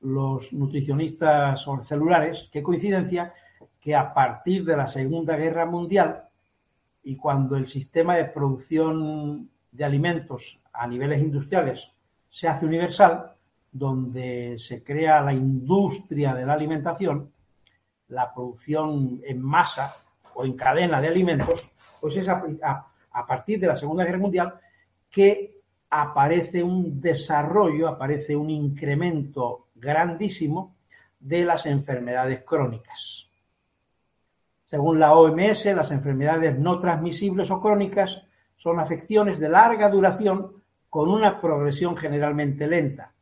los 0.00 0.52
nutricionistas 0.52 1.66
celulares, 1.84 2.48
qué 2.52 2.62
coincidencia 2.62 3.34
que 3.80 3.94
a 3.94 4.12
partir 4.12 4.64
de 4.64 4.76
la 4.76 4.86
Segunda 4.86 5.36
Guerra 5.36 5.66
Mundial 5.66 6.24
y 7.02 7.16
cuando 7.16 7.56
el 7.56 7.68
sistema 7.68 8.16
de 8.16 8.26
producción 8.26 9.48
de 9.72 9.84
alimentos 9.84 10.58
a 10.72 10.86
niveles 10.86 11.20
industriales 11.20 11.90
se 12.28 12.48
hace 12.48 12.66
universal, 12.66 13.32
donde 13.72 14.56
se 14.58 14.82
crea 14.82 15.20
la 15.20 15.32
industria 15.32 16.34
de 16.34 16.44
la 16.44 16.54
alimentación, 16.54 17.30
la 18.08 18.32
producción 18.34 19.20
en 19.24 19.40
masa 19.40 19.94
o 20.34 20.44
en 20.44 20.54
cadena 20.54 21.00
de 21.00 21.08
alimentos, 21.08 21.68
pues 22.00 22.16
es 22.16 22.28
a, 22.28 22.42
a 23.12 23.26
partir 23.26 23.60
de 23.60 23.66
la 23.66 23.76
Segunda 23.76 24.04
Guerra 24.04 24.18
Mundial 24.18 24.54
que 25.10 25.60
aparece 25.90 26.62
un 26.62 27.00
desarrollo, 27.00 27.88
aparece 27.88 28.36
un 28.36 28.50
incremento 28.50 29.68
grandísimo 29.80 30.76
de 31.18 31.44
las 31.44 31.66
enfermedades 31.66 32.42
crónicas. 32.42 33.26
Según 34.66 35.00
la 35.00 35.14
OMS, 35.14 35.64
las 35.66 35.90
enfermedades 35.90 36.58
no 36.58 36.78
transmisibles 36.78 37.50
o 37.50 37.60
crónicas 37.60 38.22
son 38.56 38.78
afecciones 38.78 39.38
de 39.40 39.48
larga 39.48 39.88
duración 39.88 40.62
con 40.88 41.08
una 41.08 41.40
progresión 41.40 41.96
generalmente 41.96 42.66
lenta. 42.66 43.12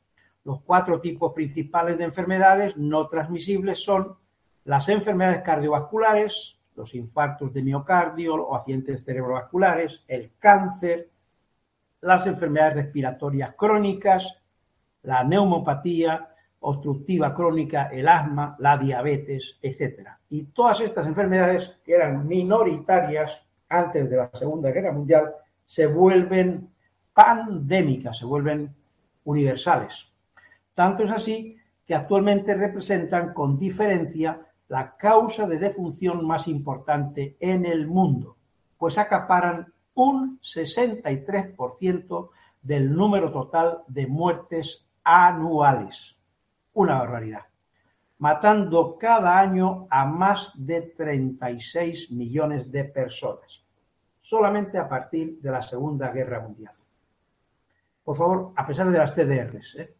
Los 0.44 0.60
cuatro 0.62 1.00
tipos 1.00 1.32
principales 1.32 1.96
de 1.98 2.04
enfermedades 2.04 2.76
no 2.76 3.08
transmisibles 3.08 3.82
son 3.82 4.16
las 4.64 4.88
enfermedades 4.88 5.42
cardiovasculares, 5.42 6.58
los 6.76 6.94
infartos 6.94 7.52
de 7.52 7.62
miocardio 7.62 8.34
o 8.34 8.54
accidentes 8.54 9.04
cerebrovasculares, 9.04 10.04
el 10.06 10.32
cáncer, 10.38 11.10
las 12.00 12.26
enfermedades 12.26 12.76
respiratorias 12.76 13.54
crónicas, 13.56 14.40
la 15.02 15.24
neumopatía 15.24 16.28
obstructiva 16.60 17.34
crónica, 17.34 17.88
el 17.92 18.08
asma, 18.08 18.56
la 18.58 18.76
diabetes, 18.76 19.58
etc. 19.62 20.08
Y 20.30 20.44
todas 20.44 20.80
estas 20.80 21.06
enfermedades 21.06 21.78
que 21.84 21.94
eran 21.94 22.26
minoritarias 22.26 23.42
antes 23.68 24.08
de 24.08 24.16
la 24.16 24.30
Segunda 24.32 24.70
Guerra 24.70 24.92
Mundial 24.92 25.32
se 25.66 25.86
vuelven 25.86 26.70
pandémicas, 27.12 28.18
se 28.18 28.24
vuelven 28.24 28.74
universales. 29.24 30.06
Tanto 30.74 31.04
es 31.04 31.10
así 31.10 31.56
que 31.86 31.94
actualmente 31.94 32.54
representan 32.54 33.32
con 33.32 33.58
diferencia 33.58 34.40
la 34.68 34.96
causa 34.96 35.46
de 35.46 35.58
defunción 35.58 36.26
más 36.26 36.46
importante 36.48 37.36
en 37.40 37.64
el 37.64 37.86
mundo, 37.86 38.36
pues 38.76 38.98
acaparan 38.98 39.72
un 39.94 40.38
63% 40.40 42.30
del 42.62 42.94
número 42.94 43.32
total 43.32 43.82
de 43.88 44.06
muertes 44.06 44.86
anuales. 45.02 46.17
Una 46.78 47.00
barbaridad. 47.00 47.44
Matando 48.18 48.96
cada 48.98 49.36
año 49.36 49.88
a 49.90 50.04
más 50.06 50.52
de 50.54 50.82
36 50.82 52.12
millones 52.12 52.70
de 52.70 52.84
personas. 52.84 53.64
Solamente 54.20 54.78
a 54.78 54.88
partir 54.88 55.40
de 55.40 55.50
la 55.50 55.60
Segunda 55.60 56.12
Guerra 56.12 56.38
Mundial. 56.38 56.72
Por 58.04 58.16
favor, 58.16 58.52
a 58.54 58.64
pesar 58.64 58.92
de 58.92 58.98
las 58.98 59.12
TDRs. 59.12 59.74
¿eh? 59.80 59.92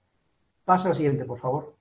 Pasa 0.64 0.90
al 0.90 0.94
siguiente, 0.94 1.24
por 1.24 1.40
favor. 1.40 1.74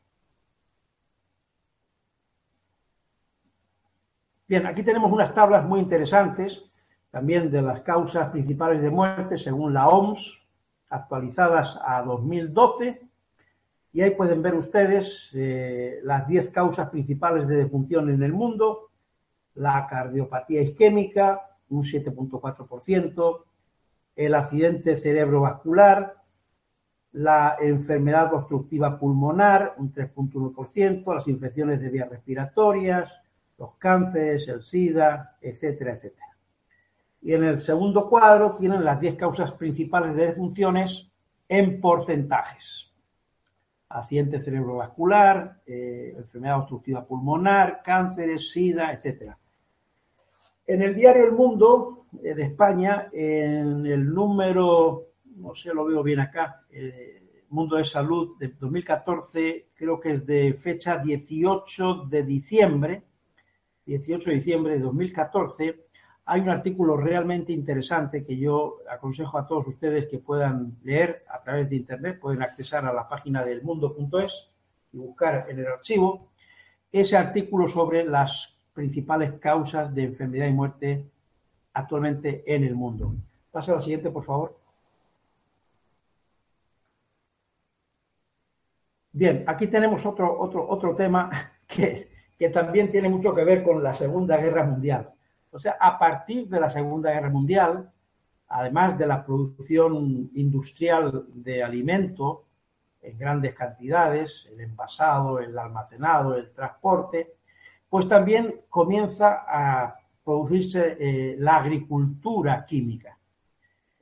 Bien, 4.47 4.65
aquí 4.65 4.81
tenemos 4.81 5.11
unas 5.11 5.31
tablas 5.31 5.63
muy 5.63 5.79
interesantes 5.79 6.71
también 7.11 7.51
de 7.51 7.61
las 7.61 7.81
causas 7.81 8.31
principales 8.31 8.81
de 8.81 8.89
muerte 8.89 9.37
según 9.37 9.75
la 9.75 9.89
OMS, 9.89 10.41
actualizadas 10.89 11.79
a 11.85 12.01
2012. 12.01 13.06
Y 13.97 14.01
ahí 14.03 14.11
pueden 14.11 14.43
ver 14.43 14.53
ustedes 14.53 15.31
eh, 15.33 16.01
las 16.03 16.27
10 16.27 16.51
causas 16.51 16.87
principales 16.91 17.47
de 17.47 17.55
defunción 17.55 18.11
en 18.11 18.21
el 18.21 18.31
mundo. 18.31 18.91
La 19.55 19.87
cardiopatía 19.87 20.61
isquémica, 20.61 21.57
un 21.69 21.81
7.4%, 21.81 23.43
el 24.15 24.35
accidente 24.35 24.97
cerebrovascular, 24.97 26.13
la 27.13 27.57
enfermedad 27.59 28.31
obstructiva 28.35 28.99
pulmonar, 28.99 29.73
un 29.79 29.91
3.1%, 29.91 31.15
las 31.15 31.27
infecciones 31.27 31.81
de 31.81 31.89
vías 31.89 32.07
respiratorias, 32.07 33.11
los 33.57 33.77
cánceres, 33.77 34.47
el 34.47 34.61
SIDA, 34.61 35.37
etcétera, 35.41 35.93
etcétera. 35.93 36.37
Y 37.23 37.33
en 37.33 37.45
el 37.45 37.61
segundo 37.63 38.07
cuadro 38.07 38.57
tienen 38.57 38.85
las 38.85 38.99
10 38.99 39.15
causas 39.15 39.53
principales 39.53 40.15
de 40.15 40.27
defunciones 40.27 41.09
en 41.49 41.81
porcentajes. 41.81 42.87
Accidente 43.97 44.39
cerebrovascular, 44.39 45.61
eh, 45.65 46.13
enfermedad 46.17 46.59
obstructiva 46.59 47.05
pulmonar, 47.05 47.81
cánceres, 47.83 48.51
SIDA, 48.51 48.91
etc. 48.91 49.33
En 50.65 50.81
el 50.81 50.93
diario 50.93 51.25
El 51.25 51.31
Mundo 51.31 52.05
eh, 52.23 52.35
de 52.35 52.43
España, 52.43 53.09
en 53.11 53.85
el 53.85 54.13
número, 54.13 55.07
no 55.37 55.55
sé, 55.55 55.73
lo 55.73 55.85
veo 55.85 56.03
bien 56.03 56.19
acá, 56.19 56.61
eh, 56.69 57.45
Mundo 57.49 57.77
de 57.77 57.85
Salud 57.85 58.37
de 58.37 58.49
2014, 58.49 59.69
creo 59.73 59.99
que 59.99 60.13
es 60.13 60.25
de 60.25 60.53
fecha 60.53 60.97
18 60.97 62.05
de 62.09 62.23
diciembre, 62.23 63.03
18 63.85 64.29
de 64.29 64.35
diciembre 64.35 64.73
de 64.73 64.79
2014, 64.79 65.86
hay 66.29 66.41
un 66.41 66.49
artículo 66.49 66.97
realmente 66.97 67.53
interesante 67.53 68.25
que 68.25 68.37
yo 68.37 68.79
aconsejo 68.91 69.37
a 69.37 69.47
todos 69.47 69.65
ustedes 69.65 70.07
que 70.07 70.19
puedan 70.19 70.75
leer 70.83 71.23
a 71.29 71.41
través 71.41 71.69
de 71.69 71.77
Internet, 71.77 72.19
pueden 72.19 72.41
accesar 72.41 72.85
a 72.85 72.91
la 72.91 73.07
página 73.07 73.45
del 73.45 73.63
mundo.es 73.63 74.51
y 74.91 74.97
buscar 74.97 75.45
en 75.49 75.59
el 75.59 75.67
archivo 75.67 76.27
ese 76.91 77.15
artículo 77.15 77.69
sobre 77.69 78.03
las 78.03 78.53
principales 78.73 79.39
causas 79.39 79.95
de 79.95 80.03
enfermedad 80.03 80.47
y 80.47 80.53
muerte 80.53 81.05
actualmente 81.73 82.43
en 82.45 82.65
el 82.65 82.75
mundo. 82.75 83.13
Pasa 83.49 83.71
a 83.71 83.75
la 83.75 83.81
siguiente, 83.81 84.09
por 84.09 84.25
favor. 84.25 84.57
Bien, 89.13 89.45
aquí 89.47 89.67
tenemos 89.67 90.05
otro, 90.05 90.37
otro, 90.37 90.67
otro 90.67 90.93
tema 90.93 91.53
que, 91.67 92.09
que 92.37 92.49
también 92.49 92.91
tiene 92.91 93.07
mucho 93.07 93.33
que 93.33 93.45
ver 93.45 93.63
con 93.63 93.81
la 93.81 93.93
Segunda 93.93 94.35
Guerra 94.35 94.65
Mundial. 94.65 95.13
O 95.51 95.59
sea, 95.59 95.77
a 95.79 95.97
partir 95.97 96.47
de 96.47 96.59
la 96.59 96.69
Segunda 96.69 97.11
Guerra 97.11 97.29
Mundial, 97.29 97.91
además 98.49 98.97
de 98.97 99.07
la 99.07 99.25
producción 99.25 100.29
industrial 100.33 101.25
de 101.33 101.63
alimento 101.63 102.45
en 103.01 103.17
grandes 103.17 103.53
cantidades, 103.53 104.47
el 104.51 104.61
envasado, 104.61 105.39
el 105.39 105.57
almacenado, 105.57 106.35
el 106.35 106.51
transporte, 106.51 107.35
pues 107.89 108.07
también 108.07 108.61
comienza 108.69 109.45
a 109.47 109.95
producirse 110.23 110.97
eh, 110.99 111.35
la 111.39 111.57
agricultura 111.57 112.65
química, 112.65 113.17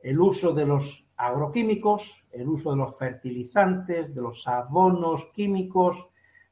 el 0.01 0.19
uso 0.19 0.53
de 0.53 0.65
los 0.65 1.05
agroquímicos, 1.17 2.23
el 2.31 2.47
uso 2.47 2.71
de 2.71 2.77
los 2.77 2.97
fertilizantes, 2.97 4.13
de 4.13 4.21
los 4.21 4.47
abonos 4.47 5.25
químicos, 5.33 6.07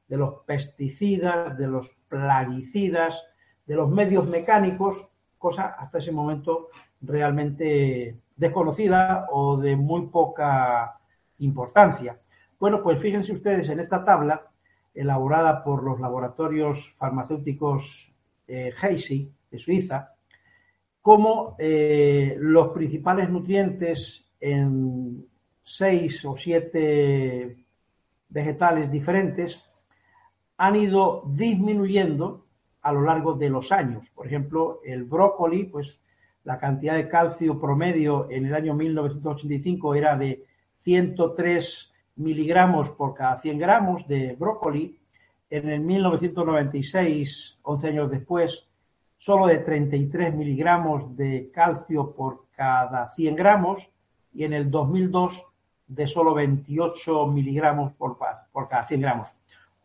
de 0.08 0.18
los 0.18 0.44
pesticidas, 0.46 1.58
de 1.58 1.68
los 1.68 1.90
plaguicidas, 2.08 3.24
de 3.66 3.76
los 3.76 3.90
medios 3.90 4.28
mecánicos, 4.28 5.06
cosa 5.38 5.76
hasta 5.78 5.98
ese 5.98 6.12
momento 6.12 6.70
realmente 7.02 8.18
desconocida 8.36 9.28
o 9.32 9.58
de 9.58 9.76
muy 9.76 10.08
poca 10.08 11.00
importancia. 11.40 12.20
Bueno, 12.60 12.82
pues 12.82 13.00
fíjense 13.00 13.34
ustedes 13.34 13.70
en 13.70 13.80
esta 13.80 14.04
tabla, 14.04 14.50
elaborada 14.94 15.64
por 15.64 15.84
los 15.84 16.00
laboratorios 16.00 16.94
farmacéuticos 16.98 18.12
eh, 18.48 18.72
de 19.52 19.60
Suiza, 19.60 20.14
cómo 21.02 21.56
eh, 21.60 22.36
los 22.40 22.70
principales 22.70 23.30
nutrientes 23.30 24.26
en 24.40 25.26
seis 25.64 26.24
o 26.26 26.36
siete 26.36 27.66
vegetales 28.30 28.92
diferentes 28.92 29.64
han 30.58 30.76
ido 30.76 31.24
disminuyendo 31.28 32.43
a 32.84 32.92
lo 32.92 33.02
largo 33.02 33.34
de 33.34 33.50
los 33.50 33.72
años. 33.72 34.10
Por 34.12 34.28
ejemplo, 34.28 34.82
el 34.86 35.04
brócoli, 35.06 35.64
pues 35.64 36.00
la 36.44 36.60
cantidad 36.60 36.96
de 36.96 37.08
calcio 37.08 37.60
promedio 37.60 38.28
en 38.30 38.46
el 38.46 38.54
año 38.54 38.74
1985 38.74 39.96
era 39.96 40.16
de 40.16 40.46
103 40.78 41.94
miligramos 42.18 42.90
por 42.92 43.14
cada 43.14 43.40
100 43.40 43.58
gramos 43.58 44.08
de 44.08 44.36
brócoli. 44.38 45.00
En 45.50 45.70
el 45.70 45.80
1996, 45.80 47.60
11 47.62 47.88
años 47.88 48.12
después, 48.12 48.68
solo 49.18 49.48
de 49.48 49.60
33 49.60 50.36
miligramos 50.36 51.16
de 51.16 51.50
calcio 51.54 52.14
por 52.14 52.48
cada 52.56 53.08
100 53.08 53.36
gramos 53.36 53.90
y 54.34 54.44
en 54.44 54.54
el 54.54 54.70
2002 54.70 55.46
de 55.88 56.08
solo 56.08 56.34
28 56.34 57.28
miligramos 57.28 57.94
por, 57.94 58.18
cada 58.68 58.84
100 58.84 59.02
gramos. 59.02 59.30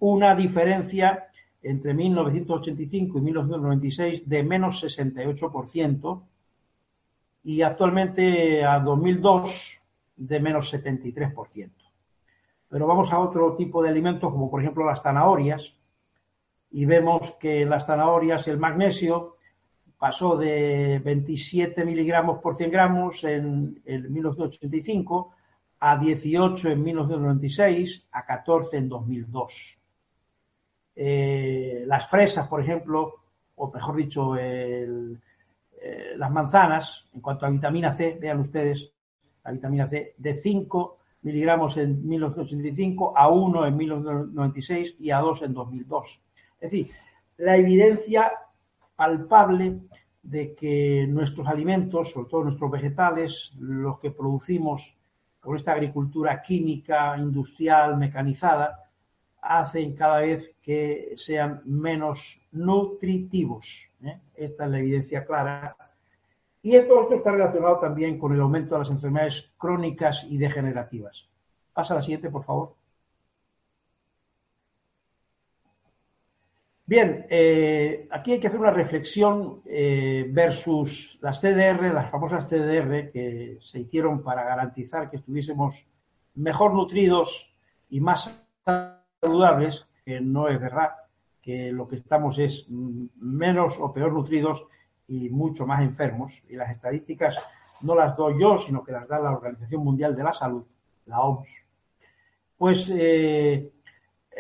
Una 0.00 0.34
diferencia 0.34 1.27
entre 1.62 1.94
1985 1.94 3.18
y 3.18 3.20
1996 3.20 4.28
de 4.28 4.42
menos 4.42 4.82
68% 4.82 6.22
y 7.44 7.62
actualmente 7.62 8.64
a 8.64 8.78
2002 8.80 9.80
de 10.16 10.40
menos 10.40 10.72
73%. 10.72 11.70
Pero 12.68 12.86
vamos 12.86 13.12
a 13.12 13.18
otro 13.18 13.54
tipo 13.56 13.82
de 13.82 13.88
alimentos 13.88 14.30
como 14.30 14.50
por 14.50 14.60
ejemplo 14.60 14.84
las 14.84 15.02
zanahorias 15.02 15.74
y 16.70 16.84
vemos 16.84 17.32
que 17.40 17.62
en 17.62 17.70
las 17.70 17.86
zanahorias 17.86 18.46
el 18.48 18.58
magnesio 18.58 19.36
pasó 19.98 20.36
de 20.36 21.00
27 21.04 21.84
miligramos 21.84 22.40
por 22.40 22.56
100 22.56 22.70
gramos 22.70 23.24
en, 23.24 23.80
en 23.84 24.12
1985 24.12 25.32
a 25.80 25.96
18 25.96 26.70
en 26.70 26.82
1996 26.82 28.06
a 28.12 28.24
14 28.24 28.76
en 28.76 28.88
2002. 28.88 29.78
Eh, 31.00 31.84
las 31.86 32.10
fresas, 32.10 32.48
por 32.48 32.60
ejemplo, 32.60 33.14
o 33.54 33.70
mejor 33.70 33.94
dicho, 33.94 34.36
eh, 34.36 34.84
las 36.16 36.30
manzanas, 36.32 37.06
en 37.14 37.20
cuanto 37.20 37.46
a 37.46 37.50
vitamina 37.50 37.92
C, 37.92 38.18
vean 38.20 38.40
ustedes, 38.40 38.92
la 39.44 39.52
vitamina 39.52 39.88
C, 39.88 40.14
de 40.18 40.34
5 40.34 40.98
miligramos 41.22 41.76
en 41.76 42.04
1985 42.08 43.16
a 43.16 43.28
1 43.28 43.66
en 43.66 43.76
1996 43.76 44.96
y 44.98 45.12
a 45.12 45.18
2 45.20 45.42
en 45.42 45.54
2002. 45.54 46.22
Es 46.60 46.70
decir, 46.72 46.90
la 47.36 47.56
evidencia 47.56 48.32
palpable 48.96 49.78
de 50.20 50.56
que 50.56 51.06
nuestros 51.08 51.46
alimentos, 51.46 52.10
sobre 52.10 52.28
todo 52.28 52.42
nuestros 52.42 52.72
vegetales, 52.72 53.52
los 53.60 54.00
que 54.00 54.10
producimos 54.10 54.96
con 55.38 55.54
esta 55.54 55.72
agricultura 55.72 56.42
química, 56.42 57.16
industrial, 57.16 57.96
mecanizada, 57.96 58.87
hacen 59.48 59.94
cada 59.94 60.20
vez 60.20 60.54
que 60.62 61.14
sean 61.16 61.62
menos 61.64 62.38
nutritivos. 62.52 63.88
¿eh? 64.04 64.18
Esta 64.34 64.66
es 64.66 64.70
la 64.70 64.78
evidencia 64.78 65.24
clara. 65.24 65.74
Y 66.62 66.76
esto 66.76 67.10
está 67.10 67.32
relacionado 67.32 67.78
también 67.78 68.18
con 68.18 68.34
el 68.34 68.40
aumento 68.40 68.74
de 68.74 68.80
las 68.80 68.90
enfermedades 68.90 69.50
crónicas 69.56 70.26
y 70.28 70.36
degenerativas. 70.36 71.26
Pasa 71.72 71.94
a 71.94 71.96
la 71.96 72.02
siguiente, 72.02 72.28
por 72.28 72.44
favor. 72.44 72.74
Bien, 76.84 77.26
eh, 77.30 78.06
aquí 78.10 78.32
hay 78.32 78.40
que 78.40 78.48
hacer 78.48 78.60
una 78.60 78.70
reflexión 78.70 79.62
eh, 79.64 80.26
versus 80.28 81.18
las 81.22 81.40
CDR, 81.40 81.92
las 81.92 82.10
famosas 82.10 82.48
CDR 82.48 83.10
que 83.10 83.58
se 83.60 83.80
hicieron 83.80 84.22
para 84.22 84.44
garantizar 84.44 85.10
que 85.10 85.16
estuviésemos 85.16 85.86
mejor 86.34 86.74
nutridos 86.74 87.50
y 87.90 88.00
más 88.00 88.30
saludables, 89.20 89.86
que 90.04 90.20
no 90.20 90.48
es 90.48 90.60
verdad, 90.60 90.90
que 91.42 91.72
lo 91.72 91.88
que 91.88 91.96
estamos 91.96 92.38
es 92.38 92.66
menos 92.68 93.78
o 93.80 93.92
peor 93.92 94.12
nutridos 94.12 94.64
y 95.06 95.30
mucho 95.30 95.66
más 95.66 95.82
enfermos. 95.82 96.32
Y 96.48 96.56
las 96.56 96.70
estadísticas 96.70 97.36
no 97.82 97.94
las 97.94 98.16
doy 98.16 98.40
yo, 98.40 98.58
sino 98.58 98.84
que 98.84 98.92
las 98.92 99.08
da 99.08 99.18
la 99.18 99.32
Organización 99.32 99.82
Mundial 99.82 100.14
de 100.14 100.24
la 100.24 100.32
Salud, 100.32 100.64
la 101.06 101.20
OMS. 101.20 101.48
Pues 102.56 102.92
eh, 102.94 103.70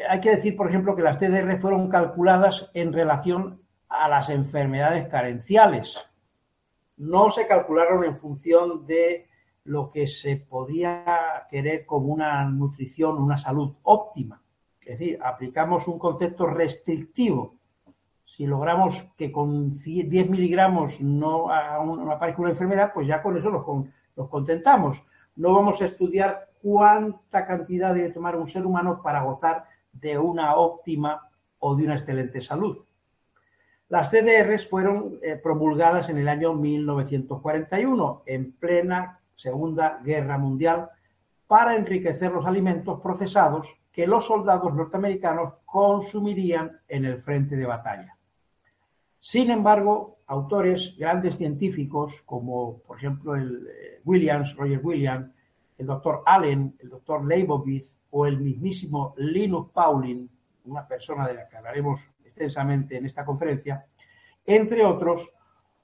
hay 0.08 0.20
que 0.20 0.30
decir, 0.30 0.56
por 0.56 0.68
ejemplo, 0.68 0.94
que 0.94 1.02
las 1.02 1.18
CDR 1.18 1.58
fueron 1.60 1.88
calculadas 1.88 2.70
en 2.74 2.92
relación 2.92 3.60
a 3.88 4.08
las 4.08 4.28
enfermedades 4.28 5.08
carenciales. 5.08 5.98
No 6.96 7.30
se 7.30 7.46
calcularon 7.46 8.04
en 8.04 8.16
función 8.16 8.86
de 8.86 9.28
lo 9.64 9.90
que 9.90 10.06
se 10.06 10.36
podía 10.36 11.46
querer 11.48 11.86
como 11.86 12.08
una 12.08 12.44
nutrición, 12.44 13.18
una 13.18 13.38
salud 13.38 13.74
óptima. 13.82 14.42
Es 14.88 14.98
decir, 14.98 15.18
aplicamos 15.22 15.86
un 15.86 15.98
concepto 15.98 16.46
restrictivo. 16.46 17.56
Si 18.24 18.46
logramos 18.46 19.02
que 19.18 19.30
con 19.30 19.70
10 19.70 20.30
miligramos 20.30 20.98
no, 21.02 21.50
aparezca 21.50 22.40
una 22.40 22.52
enfermedad, 22.52 22.92
pues 22.94 23.06
ya 23.06 23.20
con 23.20 23.36
eso 23.36 23.50
nos, 23.50 24.30
contentamos. 24.30 25.04
No 25.36 25.52
vamos 25.52 25.82
a 25.82 25.84
estudiar 25.84 26.48
cuánta 26.62 27.46
cantidad 27.46 27.94
debe 27.94 28.12
tomar 28.12 28.34
un 28.36 28.48
ser 28.48 28.64
humano 28.64 29.02
para 29.02 29.24
gozar 29.24 29.66
de 29.92 30.16
una 30.16 30.56
óptima 30.56 31.28
o 31.58 31.76
de 31.76 31.84
una 31.84 31.96
excelente 31.96 32.40
salud. 32.40 32.78
Las 33.90 34.10
CDRs 34.10 34.70
fueron 34.70 35.18
eh, 35.20 35.36
promulgadas 35.36 36.08
en 36.08 36.16
el 36.16 36.28
año 36.30 36.54
1941, 36.54 38.22
en 38.24 38.52
plena 38.52 39.20
Segunda 39.36 40.00
Guerra 40.02 40.38
Mundial, 40.38 40.88
para 41.46 41.76
enriquecer 41.76 42.32
los 42.32 42.46
alimentos 42.46 43.02
procesados 43.02 43.78
que 43.98 44.06
los 44.06 44.26
soldados 44.26 44.72
norteamericanos 44.72 45.54
consumirían 45.64 46.70
en 46.86 47.04
el 47.04 47.20
frente 47.20 47.56
de 47.56 47.66
batalla. 47.66 48.16
Sin 49.18 49.50
embargo, 49.50 50.18
autores, 50.28 50.94
grandes 50.96 51.36
científicos, 51.36 52.22
como 52.22 52.78
por 52.78 52.98
ejemplo 52.98 53.34
el 53.34 53.66
eh, 53.66 54.00
Williams, 54.04 54.54
Roger 54.54 54.78
Williams, 54.84 55.32
el 55.78 55.86
doctor 55.86 56.22
Allen, 56.26 56.76
el 56.78 56.90
doctor 56.90 57.26
Leibovitz 57.26 57.96
o 58.10 58.24
el 58.24 58.38
mismísimo 58.38 59.14
Linus 59.16 59.68
Pauling, 59.72 60.28
una 60.66 60.86
persona 60.86 61.26
de 61.26 61.34
la 61.34 61.48
que 61.48 61.56
hablaremos 61.56 62.00
extensamente 62.24 62.98
en 62.98 63.06
esta 63.06 63.24
conferencia, 63.24 63.84
entre 64.46 64.84
otros, 64.84 65.28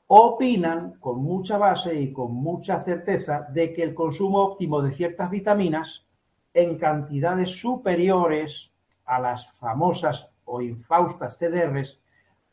opinan 0.07 1.01
con 1.01 1.21
mucha 1.21 1.59
base 1.59 2.01
y 2.01 2.13
con 2.13 2.33
mucha 2.33 2.81
certeza 2.81 3.49
de 3.53 3.73
que 3.73 3.83
el 3.83 3.93
consumo 3.93 4.39
óptimo 4.39 4.83
de 4.83 4.93
ciertas 4.93 5.29
vitaminas 5.33 6.07
en 6.55 6.79
cantidades 6.79 7.51
superiores 7.51 8.71
a 9.05 9.19
las 9.19 9.51
famosas 9.59 10.31
o 10.45 10.63
infaustas 10.63 11.37
CDRs 11.37 12.01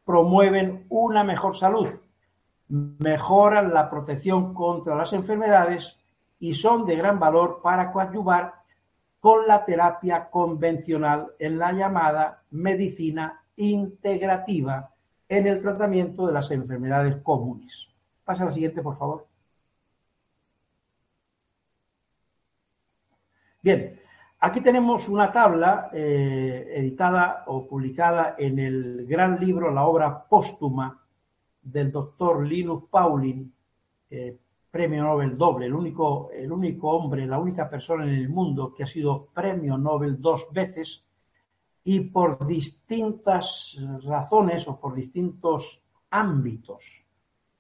promueven 0.03 0.85
una 0.89 1.23
mejor 1.23 1.55
salud, 1.55 1.87
mejoran 2.67 3.73
la 3.73 3.89
protección 3.89 4.53
contra 4.53 4.95
las 4.95 5.13
enfermedades 5.13 5.97
y 6.39 6.53
son 6.53 6.85
de 6.85 6.95
gran 6.95 7.19
valor 7.19 7.61
para 7.61 7.91
coadyuvar 7.91 8.55
con 9.19 9.47
la 9.47 9.63
terapia 9.63 10.29
convencional 10.29 11.27
en 11.37 11.59
la 11.59 11.71
llamada 11.71 12.41
medicina 12.49 13.43
integrativa 13.55 14.89
en 15.29 15.47
el 15.47 15.61
tratamiento 15.61 16.25
de 16.25 16.33
las 16.33 16.49
enfermedades 16.49 17.17
comunes. 17.21 17.87
Pasa 18.25 18.43
a 18.43 18.45
la 18.47 18.51
siguiente, 18.51 18.81
por 18.81 18.97
favor. 18.97 19.27
Bien, 23.61 24.00
aquí 24.41 24.61
tenemos 24.61 25.07
una 25.07 25.31
tabla 25.31 25.89
eh, 25.93 26.73
editada 26.75 27.43
o 27.47 27.65
publicada 27.67 28.35
en 28.37 28.59
el 28.59 29.05
gran 29.05 29.39
libro, 29.39 29.71
la 29.71 29.85
obra 29.85 30.27
póstuma 30.27 30.99
del 31.61 31.89
doctor 31.91 32.45
Linus 32.45 32.83
Pauling, 32.89 33.49
eh, 34.09 34.37
premio 34.71 35.03
Nobel 35.03 35.37
doble, 35.37 35.67
el 35.67 35.75
único, 35.75 36.31
el 36.31 36.51
único 36.51 36.89
hombre, 36.89 37.27
la 37.27 37.37
única 37.37 37.69
persona 37.69 38.03
en 38.03 38.15
el 38.15 38.29
mundo 38.29 38.73
que 38.73 38.81
ha 38.83 38.87
sido 38.87 39.27
premio 39.27 39.77
Nobel 39.77 40.19
dos 40.19 40.47
veces 40.51 41.05
y 41.83 41.99
por 41.99 42.47
distintas 42.47 43.77
razones 44.03 44.67
o 44.67 44.79
por 44.79 44.95
distintos 44.95 45.83
ámbitos. 46.09 47.03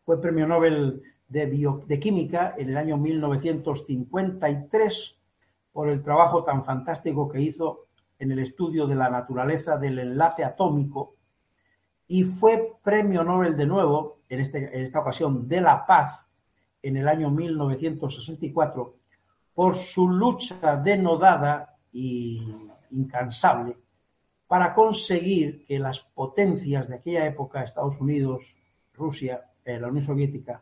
Fue 0.03 0.19
premio 0.19 0.47
Nobel 0.47 1.03
de, 1.27 1.45
de 1.85 1.99
Química 1.99 2.55
en 2.57 2.69
el 2.69 2.77
año 2.77 2.97
1953 2.97 5.20
por 5.71 5.89
el 5.89 6.03
trabajo 6.03 6.43
tan 6.43 6.63
fantástico 6.63 7.29
que 7.29 7.41
hizo 7.41 7.87
en 8.19 8.31
el 8.31 8.39
estudio 8.39 8.87
de 8.87 8.95
la 8.95 9.09
naturaleza 9.09 9.77
del 9.77 9.99
enlace 9.99 10.43
atómico 10.43 11.15
y 12.07 12.23
fue 12.23 12.73
premio 12.83 13.23
Nobel 13.23 13.55
de 13.55 13.65
nuevo, 13.65 14.19
en, 14.27 14.41
este, 14.41 14.83
esta 14.83 14.99
ocasión 14.99 15.47
de 15.47 15.61
la 15.61 15.85
paz, 15.85 16.19
en 16.83 16.97
el 16.97 17.07
año 17.07 17.29
1964, 17.29 18.95
por 19.53 19.75
su 19.75 20.09
lucha 20.09 20.75
denodada 20.77 21.77
e 21.93 22.37
incansable 22.91 23.77
para 24.51 24.73
conseguir 24.73 25.65
que 25.65 25.79
las 25.79 26.01
potencias 26.01 26.89
de 26.89 26.95
aquella 26.95 27.25
época, 27.25 27.63
Estados 27.63 28.01
Unidos, 28.01 28.53
Rusia, 28.93 29.45
eh, 29.63 29.79
la 29.79 29.87
Unión 29.87 30.03
Soviética, 30.03 30.61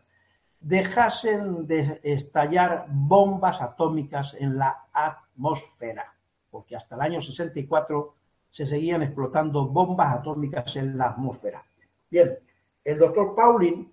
dejasen 0.60 1.66
de 1.68 2.00
estallar 2.04 2.86
bombas 2.90 3.62
atómicas 3.62 4.36
en 4.40 4.58
la 4.58 4.88
atmósfera, 4.92 6.14
porque 6.50 6.76
hasta 6.76 6.96
el 6.96 7.02
año 7.02 7.22
64 7.22 8.16
se 8.52 8.66
seguían 8.66 9.04
explotando 9.04 9.68
bombas 9.68 10.14
atómicas 10.14 10.76
en 10.76 10.98
la 10.98 11.10
atmósfera. 11.10 11.64
Bien, 12.10 12.38
el 12.84 12.98
doctor 12.98 13.36
Pauling 13.36 13.92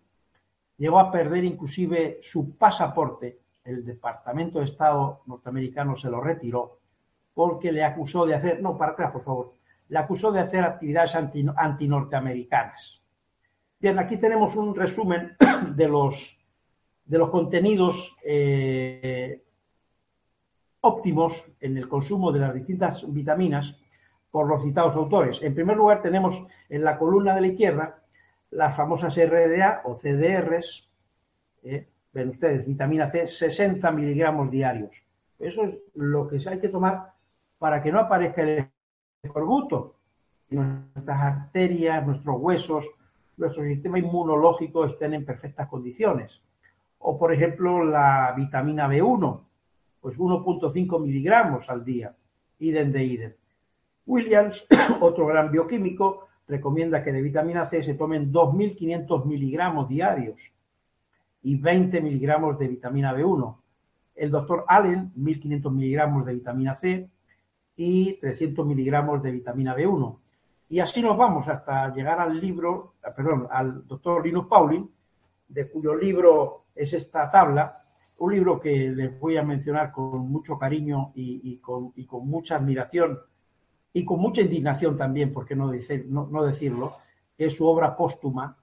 llegó 0.78 0.99
a 0.99 1.11
perder 1.11 1.44
inclusive 1.44 2.18
su 2.23 2.56
pasaporte, 2.56 3.40
el 3.64 3.85
Departamento 3.85 4.58
de 4.58 4.66
Estado 4.66 5.23
norteamericano 5.26 5.96
se 5.96 6.11
lo 6.11 6.20
retiró, 6.20 6.78
porque 7.35 7.73
le 7.73 7.85
acusó 7.85 8.25
de 8.25 8.35
hacer, 8.35 8.62
no, 8.62 8.78
para 8.78 8.92
atrás, 8.92 9.12
por 9.12 9.25
favor, 9.25 9.52
le 9.88 9.99
acusó 9.99 10.32
de 10.32 10.40
hacer 10.40 10.64
actividades 10.64 11.14
antinorteamericanas. 11.14 13.02
Bien, 13.78 13.99
aquí 13.99 14.16
tenemos 14.16 14.56
un 14.56 14.75
resumen 14.75 15.37
de 15.76 15.88
los, 15.88 16.38
de 17.06 17.18
los 17.18 17.30
contenidos 17.30 18.16
eh, 18.25 19.42
óptimos 20.80 21.44
en 21.60 21.76
el 21.76 21.88
consumo 21.88 22.32
de 22.32 22.40
las 22.40 22.54
distintas 22.54 23.04
vitaminas 23.12 23.76
por 24.30 24.48
los 24.48 24.62
citados 24.62 24.94
autores. 24.96 25.42
En 25.42 25.54
primer 25.54 25.76
lugar, 25.76 26.02
tenemos 26.02 26.44
en 26.68 26.84
la 26.84 26.98
columna 26.98 27.34
de 27.34 27.40
la 27.40 27.46
izquierda 27.46 28.02
las 28.50 28.76
famosas 28.76 29.16
RDA 29.16 29.82
o 29.84 29.94
CDRs, 29.94 30.88
eh, 31.62 31.88
ven 32.12 32.30
ustedes, 32.30 32.66
vitamina 32.66 33.08
C, 33.08 33.26
60 33.26 33.90
miligramos 33.90 34.50
diarios. 34.50 34.90
Eso 35.38 35.64
es 35.64 35.75
lo 35.94 36.26
que 36.28 36.40
hay 36.48 36.60
que 36.60 36.68
tomar 36.68 37.12
para 37.58 37.82
que 37.82 37.92
no 37.92 38.00
aparezca 38.00 38.42
el 38.42 38.68
escorbuto. 39.22 39.96
Nuestras 40.50 41.20
arterias, 41.20 42.06
nuestros 42.06 42.36
huesos, 42.38 42.86
nuestro 43.36 43.64
sistema 43.64 43.98
inmunológico 43.98 44.84
estén 44.84 45.14
en 45.14 45.25
perfectas 45.25 45.68
condiciones. 45.68 46.42
O, 47.08 47.16
por 47.16 47.32
ejemplo, 47.32 47.84
la 47.84 48.34
vitamina 48.36 48.88
B1, 48.88 49.40
pues 50.00 50.18
1.5 50.18 51.00
miligramos 51.00 51.70
al 51.70 51.84
día, 51.84 52.12
idem 52.58 52.90
de 52.90 53.04
idem. 53.04 53.32
Williams, 54.06 54.66
otro 55.00 55.25
gran 55.26 55.52
bioquímico, 55.52 56.26
recomienda 56.48 57.04
que 57.04 57.12
de 57.12 57.22
vitamina 57.22 57.64
C 57.64 57.80
se 57.84 57.94
tomen 57.94 58.32
2.500 58.32 59.25
miligramos 59.25 59.88
diarios 59.88 60.52
y 61.42 61.54
20 61.54 62.00
miligramos 62.00 62.58
de 62.58 62.66
vitamina 62.66 63.14
B1. 63.14 63.56
El 64.16 64.32
doctor 64.32 64.64
Allen, 64.66 65.12
1.500 65.16 65.70
miligramos 65.70 66.26
de 66.26 66.34
vitamina 66.34 66.75
C 66.75 67.08
y 67.76 68.14
300 68.14 68.66
miligramos 68.66 69.22
de 69.22 69.30
vitamina 69.30 69.76
B1. 69.76 70.18
Y 70.70 70.80
así 70.80 71.00
nos 71.00 71.16
vamos 71.16 71.46
hasta 71.46 71.94
llegar 71.94 72.18
al 72.18 72.40
libro, 72.40 72.94
perdón, 73.14 73.46
al 73.48 73.86
doctor 73.86 74.26
Linus 74.26 74.46
Pauling, 74.48 74.95
de 75.48 75.68
cuyo 75.68 75.94
libro 75.94 76.66
es 76.74 76.92
esta 76.92 77.30
tabla, 77.30 77.84
un 78.18 78.32
libro 78.32 78.60
que 78.60 78.90
les 78.90 79.18
voy 79.18 79.36
a 79.36 79.42
mencionar 79.42 79.92
con 79.92 80.30
mucho 80.30 80.58
cariño 80.58 81.12
y, 81.14 81.58
con, 81.58 81.92
mucha 82.24 82.56
admiración 82.56 83.18
y 83.92 84.04
con 84.04 84.20
mucha 84.20 84.40
indignación 84.40 84.96
también, 84.96 85.32
por 85.32 85.46
qué 85.46 85.54
no, 85.54 85.72
no, 86.06 86.44
decirlo, 86.44 86.94
es 87.36 87.54
su 87.54 87.66
obra 87.66 87.96
póstuma 87.96 88.56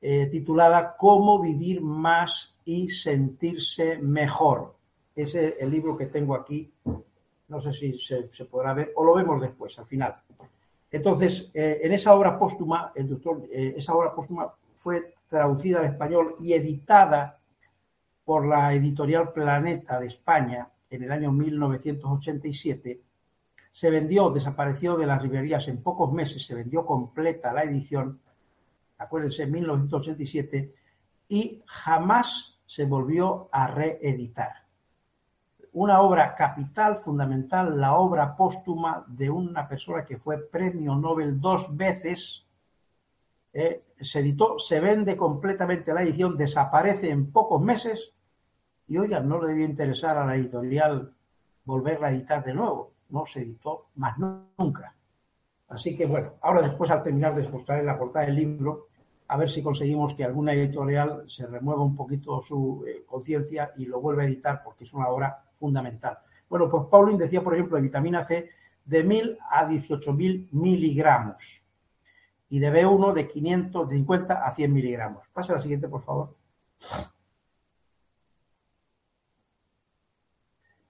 eh, 0.00 0.26
titulada 0.26 0.96
Cómo 0.96 1.40
vivir 1.40 1.80
más 1.80 2.56
y 2.64 2.88
sentirse 2.88 3.98
mejor. 3.98 4.74
Ese 5.14 5.48
es 5.48 5.54
el 5.60 5.70
libro 5.70 5.96
que 5.96 6.06
tengo 6.06 6.34
aquí, 6.34 6.72
no 7.48 7.60
sé 7.60 7.72
si 7.72 7.98
se, 7.98 8.30
se 8.32 8.44
podrá 8.46 8.72
ver 8.72 8.92
o 8.96 9.04
lo 9.04 9.14
vemos 9.14 9.40
después, 9.40 9.78
al 9.78 9.86
final. 9.86 10.16
Entonces, 10.92 11.50
eh, 11.54 11.80
en 11.82 11.92
esa 11.92 12.14
obra 12.14 12.38
póstuma, 12.38 12.92
el 12.94 13.08
doctor, 13.08 13.42
eh, 13.50 13.74
esa 13.76 13.94
obra 13.94 14.14
póstuma 14.14 14.52
fue 14.76 15.14
traducida 15.32 15.80
al 15.80 15.86
español 15.86 16.36
y 16.40 16.52
editada 16.52 17.40
por 18.22 18.46
la 18.46 18.74
editorial 18.74 19.32
Planeta 19.32 19.98
de 19.98 20.08
España 20.08 20.68
en 20.90 21.02
el 21.02 21.10
año 21.10 21.32
1987. 21.32 23.00
Se 23.72 23.90
vendió, 23.90 24.30
desapareció 24.30 24.98
de 24.98 25.06
las 25.06 25.22
librerías 25.22 25.66
en 25.68 25.82
pocos 25.82 26.12
meses, 26.12 26.44
se 26.46 26.54
vendió 26.54 26.84
completa 26.84 27.50
la 27.54 27.62
edición, 27.62 28.20
acuérdense, 28.98 29.44
en 29.44 29.52
1987, 29.52 30.74
y 31.30 31.62
jamás 31.66 32.60
se 32.66 32.84
volvió 32.84 33.48
a 33.50 33.68
reeditar 33.68 34.62
una 35.72 36.02
obra 36.02 36.34
capital, 36.34 36.98
fundamental, 36.98 37.80
la 37.80 37.94
obra 37.94 38.36
póstuma 38.36 39.04
de 39.08 39.30
una 39.30 39.66
persona 39.66 40.04
que 40.04 40.18
fue 40.18 40.38
premio 40.38 40.94
Nobel 40.94 41.40
dos 41.40 41.74
veces. 41.74 42.44
Eh, 43.52 43.84
se 44.00 44.20
editó, 44.20 44.58
se 44.58 44.80
vende 44.80 45.16
completamente 45.16 45.92
la 45.92 46.02
edición, 46.02 46.36
desaparece 46.36 47.10
en 47.10 47.30
pocos 47.30 47.60
meses 47.60 48.12
y 48.88 48.96
oiga, 48.98 49.20
no 49.20 49.40
le 49.40 49.48
debió 49.48 49.66
interesar 49.66 50.16
a 50.16 50.26
la 50.26 50.36
editorial 50.36 51.12
volverla 51.64 52.08
a 52.08 52.12
editar 52.12 52.44
de 52.44 52.54
nuevo. 52.54 52.92
No 53.10 53.26
se 53.26 53.42
editó 53.42 53.90
más 53.96 54.16
nunca. 54.18 54.94
Así 55.68 55.96
que 55.96 56.06
bueno, 56.06 56.32
ahora 56.40 56.62
después 56.62 56.90
al 56.90 57.02
terminar 57.02 57.34
de 57.34 57.48
mostrar 57.48 57.84
la 57.84 57.98
portada 57.98 58.26
del 58.26 58.36
libro, 58.36 58.88
a 59.28 59.36
ver 59.36 59.50
si 59.50 59.62
conseguimos 59.62 60.14
que 60.14 60.24
alguna 60.24 60.52
editorial 60.52 61.24
se 61.28 61.46
remueva 61.46 61.82
un 61.82 61.96
poquito 61.96 62.42
su 62.42 62.84
eh, 62.86 63.04
conciencia 63.06 63.72
y 63.76 63.86
lo 63.86 64.00
vuelva 64.00 64.22
a 64.22 64.26
editar 64.26 64.62
porque 64.64 64.84
es 64.84 64.92
una 64.92 65.08
obra 65.08 65.44
fundamental. 65.58 66.18
Bueno, 66.48 66.68
pues 66.68 66.84
Pauling 66.90 67.16
decía, 67.16 67.42
por 67.42 67.54
ejemplo, 67.54 67.76
de 67.76 67.82
vitamina 67.82 68.24
C 68.24 68.50
de 68.84 69.04
1000 69.04 69.38
a 69.50 69.66
18.000 69.66 70.48
miligramos 70.50 71.61
y 72.52 72.58
de 72.58 72.70
B1 72.70 73.14
de 73.14 73.28
550 73.28 74.46
a 74.46 74.54
100 74.54 74.74
miligramos. 74.74 75.26
Pase 75.30 75.52
a 75.52 75.54
la 75.54 75.60
siguiente, 75.62 75.88
por 75.88 76.02
favor. 76.02 76.36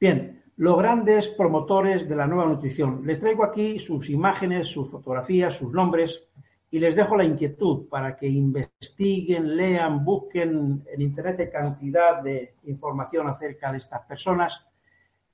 Bien, 0.01 0.43
los 0.57 0.77
grandes 0.77 1.29
promotores 1.29 2.09
de 2.09 2.17
la 2.17 2.27
nueva 2.27 2.47
nutrición. 2.47 3.07
Les 3.07 3.21
traigo 3.21 3.45
aquí 3.45 3.79
sus 3.79 4.11
imágenes, 4.11 4.67
sus 4.67 4.91
fotografías, 4.91 5.55
sus 5.55 5.73
nombres 5.73 6.25
y 6.69 6.81
les 6.81 6.97
dejo 6.97 7.17
la 7.17 7.23
inquietud 7.23 7.89
para 7.89 8.17
que 8.17 8.27
investiguen, 8.27 9.57
lean, 9.57 10.05
busquen 10.05 10.83
en 10.93 11.01
Internet 11.01 11.49
cantidad 11.53 12.25
de 12.25 12.57
información 12.65 13.29
acerca 13.29 13.71
de 13.71 13.79
estas 13.79 14.05
personas. 14.05 14.67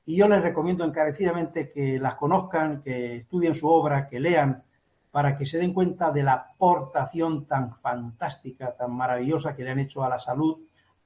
Y 0.04 0.16
yo 0.16 0.28
les 0.28 0.42
recomiendo 0.42 0.84
encarecidamente 0.84 1.70
que 1.70 1.98
las 1.98 2.16
conozcan, 2.16 2.82
que 2.82 3.16
estudien 3.16 3.54
su 3.54 3.66
obra, 3.66 4.06
que 4.06 4.20
lean, 4.20 4.62
para 5.10 5.36
que 5.36 5.46
se 5.46 5.58
den 5.58 5.72
cuenta 5.72 6.10
de 6.10 6.22
la 6.22 6.34
aportación 6.34 7.46
tan 7.46 7.74
fantástica, 7.76 8.76
tan 8.76 8.94
maravillosa 8.94 9.56
que 9.56 9.64
le 9.64 9.70
han 9.70 9.78
hecho 9.78 10.04
a 10.04 10.08
la 10.08 10.18
salud, 10.18 10.58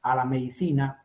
a 0.02 0.16
la 0.16 0.24
medicina 0.24 1.04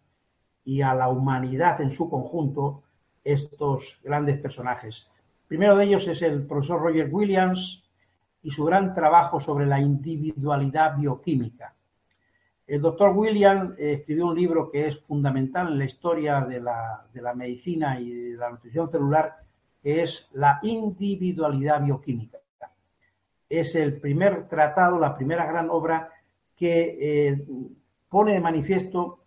y 0.65 0.81
a 0.81 0.93
la 0.93 1.09
humanidad 1.09 1.79
en 1.81 1.91
su 1.91 2.09
conjunto 2.09 2.83
estos 3.23 3.99
grandes 4.03 4.39
personajes. 4.39 5.09
Primero 5.47 5.75
de 5.75 5.85
ellos 5.85 6.07
es 6.07 6.21
el 6.21 6.45
profesor 6.45 6.81
Roger 6.81 7.09
Williams, 7.11 7.87
y 8.47 8.51
su 8.51 8.63
gran 8.63 8.93
trabajo 8.93 9.41
sobre 9.41 9.65
la 9.65 9.77
individualidad 9.77 10.97
bioquímica. 10.97 11.75
El 12.65 12.81
doctor 12.81 13.11
William 13.11 13.75
eh, 13.77 13.93
escribió 13.99 14.27
un 14.27 14.35
libro 14.35 14.69
que 14.69 14.87
es 14.87 14.99
fundamental 15.01 15.67
en 15.67 15.79
la 15.79 15.83
historia 15.83 16.39
de 16.39 16.61
la, 16.61 17.05
de 17.13 17.21
la, 17.21 17.33
medicina 17.33 17.99
y 17.99 18.09
de 18.09 18.37
la 18.37 18.49
nutrición 18.49 18.89
celular, 18.89 19.35
que 19.81 20.01
es 20.01 20.29
la 20.31 20.59
individualidad 20.63 21.83
bioquímica. 21.83 22.37
Es 23.49 23.75
el 23.75 23.99
primer 23.99 24.47
tratado, 24.47 24.99
la 24.99 25.15
primera 25.15 25.45
gran 25.45 25.69
obra 25.69 26.11
que 26.55 26.97
eh, 26.99 27.45
pone 28.09 28.33
de 28.33 28.39
manifiesto 28.39 29.19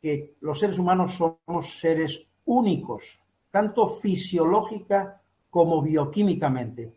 que 0.00 0.34
los 0.40 0.58
seres 0.58 0.78
humanos 0.78 1.16
somos 1.16 1.78
seres 1.78 2.24
únicos, 2.44 3.20
tanto 3.50 3.88
fisiológica 3.88 5.20
como 5.50 5.82
bioquímicamente 5.82 6.92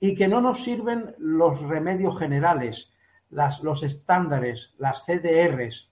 y 0.00 0.14
que 0.14 0.28
no 0.28 0.40
nos 0.40 0.62
sirven 0.62 1.14
los 1.18 1.60
remedios 1.60 2.18
generales, 2.18 2.92
los 3.30 3.82
estándares, 3.82 4.74
las 4.78 5.04
CDRs, 5.04 5.90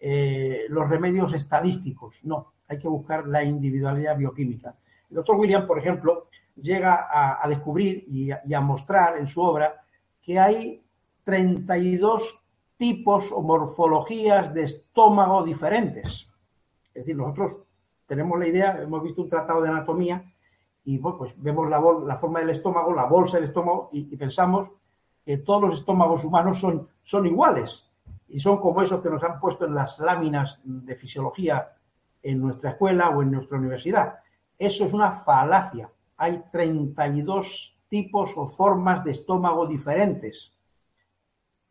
eh, 0.00 0.64
los 0.68 0.88
remedios 0.88 1.32
estadísticos. 1.32 2.18
No, 2.24 2.52
hay 2.68 2.78
que 2.78 2.88
buscar 2.88 3.26
la 3.26 3.44
individualidad 3.44 4.16
bioquímica. 4.16 4.74
El 5.10 5.16
doctor 5.16 5.36
William, 5.36 5.66
por 5.66 5.78
ejemplo, 5.78 6.28
llega 6.56 7.08
a, 7.42 7.46
descubrir 7.48 8.04
y 8.08 8.30
a, 8.30 8.60
mostrar 8.60 9.18
en 9.18 9.26
su 9.26 9.42
obra 9.42 9.81
que 10.22 10.38
hay 10.38 10.82
32 11.24 12.40
tipos 12.76 13.30
o 13.32 13.42
morfologías 13.42 14.52
de 14.54 14.64
estómago 14.64 15.44
diferentes. 15.44 16.28
Es 16.88 16.94
decir, 16.94 17.16
nosotros 17.16 17.56
tenemos 18.06 18.38
la 18.38 18.48
idea, 18.48 18.78
hemos 18.80 19.02
visto 19.02 19.22
un 19.22 19.28
tratado 19.28 19.62
de 19.62 19.68
anatomía 19.68 20.24
y 20.84 20.98
pues 20.98 21.32
vemos 21.36 21.68
la, 21.68 21.80
la, 22.04 22.16
forma 22.16 22.40
del 22.40 22.50
estómago, 22.50 22.92
la 22.92 23.04
bolsa 23.04 23.36
del 23.36 23.44
estómago 23.46 23.88
y, 23.92 24.16
pensamos 24.16 24.70
que 25.24 25.38
todos 25.38 25.62
los 25.62 25.78
estómagos 25.78 26.24
humanos 26.24 26.58
son, 26.58 26.88
son 27.04 27.26
iguales 27.26 27.88
y 28.28 28.40
son 28.40 28.58
como 28.58 28.82
esos 28.82 29.00
que 29.00 29.10
nos 29.10 29.22
han 29.22 29.38
puesto 29.38 29.66
en 29.66 29.74
las 29.74 29.98
láminas 30.00 30.60
de 30.64 30.96
fisiología 30.96 31.72
en 32.22 32.40
nuestra 32.40 32.70
escuela 32.70 33.10
o 33.10 33.22
en 33.22 33.30
nuestra 33.30 33.58
universidad. 33.58 34.18
Eso 34.58 34.84
es 34.84 34.92
una 34.92 35.12
falacia. 35.12 35.88
Hay 36.16 36.42
32 36.50 37.76
tipos 37.92 38.32
o 38.38 38.48
formas 38.48 39.04
de 39.04 39.10
estómago 39.10 39.66
diferentes. 39.66 40.50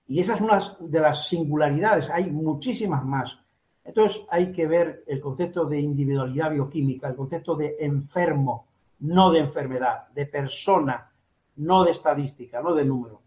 Y 0.05 0.19
esa 0.19 0.35
es 0.35 0.41
una 0.41 0.59
de 0.79 0.99
las 0.99 1.27
singularidades. 1.27 2.11
Hay 2.11 2.29
muchísimas 2.29 3.03
más. 3.03 3.39
Entonces 3.83 4.23
hay 4.29 4.51
que 4.51 4.67
ver 4.67 5.03
el 5.07 5.19
concepto 5.19 5.65
de 5.65 5.79
individualidad 5.79 6.51
bioquímica, 6.51 7.07
el 7.07 7.15
concepto 7.15 7.55
de 7.55 7.75
enfermo, 7.79 8.67
no 8.99 9.31
de 9.31 9.39
enfermedad, 9.39 10.09
de 10.09 10.27
persona, 10.27 11.09
no 11.55 11.83
de 11.83 11.89
estadística, 11.89 12.61
no 12.61 12.75
de 12.75 12.85
número. 12.85 13.19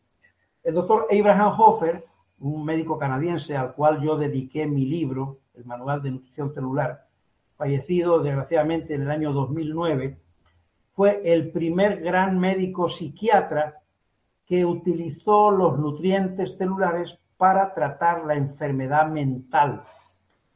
El 0.63 0.75
doctor 0.75 1.09
Abraham 1.11 1.53
Hofer, 1.59 2.05
un 2.39 2.65
médico 2.65 2.97
canadiense 2.97 3.57
al 3.57 3.75
cual 3.75 4.01
yo 4.01 4.17
dediqué 4.17 4.67
mi 4.67 4.87
libro, 4.87 5.39
el 5.55 5.65
Manual 5.65 6.01
de 6.01 6.13
Nutrición 6.13 6.55
Celular, 6.55 7.09
fallecido 7.57 8.23
desgraciadamente 8.23 8.95
en 8.95 9.03
el 9.03 9.11
año 9.11 9.33
2009, 9.33 10.17
fue 10.95 11.21
el 11.25 11.51
primer 11.51 12.01
gran 12.01 12.39
médico 12.39 12.89
psiquiatra 12.89 13.81
que 14.47 14.65
utilizó 14.65 15.51
los 15.51 15.79
nutrientes 15.79 16.57
celulares 16.57 17.19
para 17.37 17.75
tratar 17.75 18.25
la 18.25 18.35
enfermedad 18.35 19.09
mental, 19.09 19.83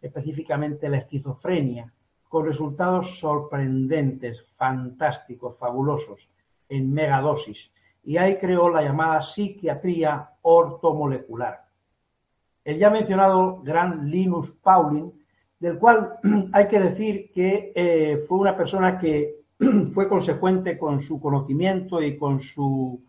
específicamente 0.01 0.89
la 0.89 0.99
esquizofrenia, 0.99 1.93
con 2.29 2.47
resultados 2.47 3.19
sorprendentes, 3.19 4.45
fantásticos, 4.57 5.59
fabulosos, 5.59 6.29
en 6.69 6.93
megadosis. 6.93 7.71
Y 8.05 8.17
ahí 8.17 8.37
creó 8.37 8.69
la 8.69 8.83
llamada 8.83 9.23
psiquiatría 9.23 10.31
ortomolecular. 10.43 11.65
El 12.65 12.79
ya 12.79 12.91
mencionado 12.91 13.61
gran 13.63 14.09
Linus 14.09 14.51
Pauling, 14.53 15.11
del 15.59 15.79
cual 15.79 16.19
hay 16.53 16.69
que 16.69 16.79
decir 16.79 17.33
que 17.33 17.73
eh, 17.75 18.19
fue 18.29 18.39
una 18.39 18.57
persona 18.57 18.99
que 18.99 19.39
fue 19.93 20.09
consecuente 20.09 20.79
con 20.79 21.01
su 21.01 21.21
conocimiento 21.21 22.01
y 22.03 22.17
con 22.17 22.39
su 22.39 23.03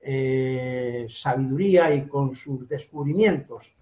eh, 0.00 1.06
sabiduría 1.08 1.94
y 1.94 2.06
con 2.08 2.34
sus 2.34 2.68
descubrimientos. 2.68 3.72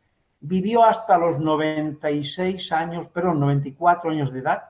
Vivió 0.40 0.84
hasta 0.84 1.16
los 1.18 1.38
96 1.38 2.72
años, 2.72 3.08
perdón, 3.08 3.40
94 3.40 4.10
años 4.10 4.32
de 4.32 4.40
edad 4.40 4.62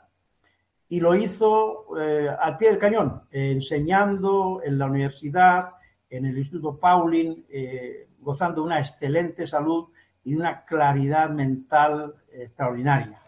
y 0.88 1.00
lo 1.00 1.14
hizo 1.14 1.86
eh, 1.98 2.28
al 2.38 2.58
pie 2.58 2.70
del 2.70 2.78
cañón, 2.78 3.22
enseñando 3.30 4.60
en 4.62 4.78
la 4.78 4.86
universidad, 4.86 5.70
en 6.10 6.26
el 6.26 6.36
Instituto 6.36 6.76
Pauling, 6.78 7.44
eh, 7.48 8.08
gozando 8.20 8.60
de 8.60 8.66
una 8.66 8.78
excelente 8.78 9.46
salud 9.46 9.88
y 10.22 10.32
de 10.32 10.36
una 10.36 10.64
claridad 10.66 11.30
mental 11.30 12.14
extraordinaria. 12.30 13.18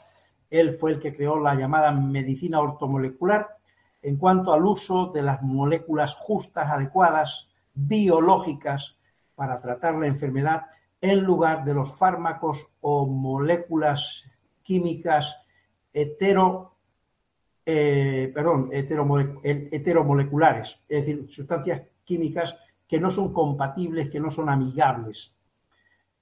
Él 0.50 0.76
fue 0.76 0.92
el 0.92 1.00
que 1.00 1.16
creó 1.16 1.40
la 1.40 1.54
llamada 1.54 1.90
medicina 1.90 2.60
ortomolecular 2.60 3.48
en 4.04 4.16
cuanto 4.16 4.52
al 4.52 4.66
uso 4.66 5.06
de 5.06 5.22
las 5.22 5.42
moléculas 5.42 6.14
justas, 6.14 6.70
adecuadas, 6.70 7.48
biológicas, 7.72 8.96
para 9.34 9.60
tratar 9.60 9.94
la 9.94 10.06
enfermedad 10.06 10.66
en 11.00 11.20
lugar 11.20 11.64
de 11.64 11.74
los 11.74 11.96
fármacos 11.96 12.70
o 12.82 13.06
moléculas 13.06 14.24
químicas 14.62 15.36
hetero 15.92 16.72
eh, 17.66 18.30
perdón, 18.34 18.68
heteromoleculares, 18.72 20.78
es 20.86 21.06
decir, 21.06 21.26
sustancias 21.30 21.80
químicas 22.04 22.58
que 22.86 23.00
no 23.00 23.10
son 23.10 23.32
compatibles, 23.32 24.10
que 24.10 24.20
no 24.20 24.30
son 24.30 24.50
amigables, 24.50 25.34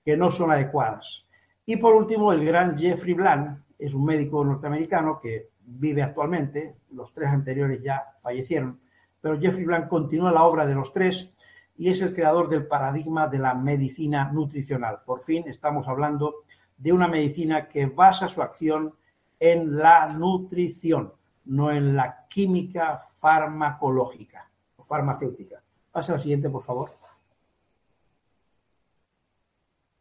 que 0.05 0.17
no 0.17 0.31
son 0.31 0.53
adecuadas. 0.53 1.27
Y 1.67 1.77
por 1.77 1.95
último, 1.95 2.33
el 2.33 2.45
gran 2.45 2.79
Jeffrey 2.79 3.15
Bland 3.15 3.61
es 3.77 3.93
un 3.93 4.05
médico 4.05 4.45
norteamericano 4.45 5.21
que 5.21 5.51
vive 5.65 6.03
actualmente, 6.03 6.77
los 6.91 7.13
tres 7.13 7.29
anteriores 7.29 7.83
ya 7.83 8.15
fallecieron, 8.23 8.81
pero 9.21 9.41
Jeffrey 9.41 9.65
Bland 9.65 9.89
continúa 9.89 10.33
la 10.33 10.45
obra 10.45 10.67
de 10.67 10.75
los 10.75 10.93
tres 10.93 11.33
y 11.77 11.89
es 11.89 12.03
el 12.03 12.15
creador 12.15 12.49
del 12.49 12.67
paradigma 12.67 13.29
de 13.29 13.39
la 13.39 13.55
medicina 13.55 14.31
nutricional. 14.33 15.01
Por 15.07 15.23
fin 15.23 15.45
estamos 15.47 15.89
hablando 15.89 16.45
de 16.77 16.93
una 16.93 17.09
medicina 17.09 17.69
que 17.69 17.87
basa 17.87 18.29
su 18.29 18.43
acción 18.43 18.95
en 19.39 19.79
la 19.79 20.09
nutrición 20.09 21.13
no 21.45 21.71
en 21.71 21.97
la 21.97 22.27
química 22.29 23.09
farmacológica 23.17 24.49
o 24.77 24.85
farmacéutica. 24.85 25.63
Pasa 25.91 26.13
la 26.13 26.19
siguiente, 26.19 26.49
por 26.49 26.63
favor. 26.63 27.02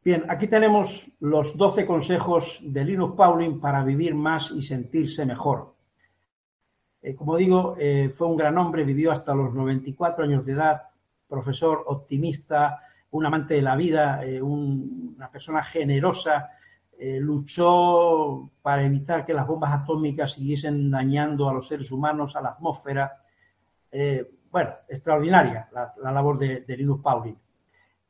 Bien, 0.03 0.25
aquí 0.29 0.48
tenemos 0.48 1.12
los 1.20 1.55
12 1.55 1.86
consejos 1.86 2.60
de 2.63 2.84
Linus 2.84 3.13
Pauling 3.15 3.60
para 3.60 3.84
vivir 3.84 4.15
más 4.15 4.50
y 4.50 4.63
sentirse 4.63 5.27
mejor. 5.27 5.75
Eh, 7.03 7.13
como 7.13 7.38
digo, 7.38 7.75
eh, 7.77 8.10
fue 8.10 8.27
un 8.27 8.36
gran 8.36 8.58
hombre, 8.58 8.84
vivió 8.84 9.12
hasta 9.12 9.36
los 9.36 9.53
94 9.53 10.24
años 10.24 10.43
de 10.43 10.53
edad, 10.53 10.81
profesor 11.27 11.84
optimista, 11.86 12.79
un 13.12 13.27
amante 13.27 13.53
de 13.53 13.62
la 13.62 13.75
vida, 13.75 14.25
eh, 14.25 14.41
una 14.41 15.30
persona 15.30 15.63
generosa, 15.63 16.49
luchó 17.04 18.52
para 18.62 18.84
evitar 18.84 19.26
que 19.26 19.34
las 19.34 19.47
bombas 19.47 19.73
atómicas 19.73 20.34
siguiesen 20.34 20.91
dañando 20.91 21.49
a 21.49 21.54
los 21.54 21.67
seres 21.67 21.91
humanos, 21.91 22.36
a 22.36 22.41
la 22.41 22.49
atmósfera. 22.49 23.23
Bueno, 24.52 24.71
extraordinaria 24.88 25.67
la, 25.71 26.12
labor 26.12 26.38
de, 26.38 26.63
Linus 26.78 27.02
Pauling. 27.02 27.36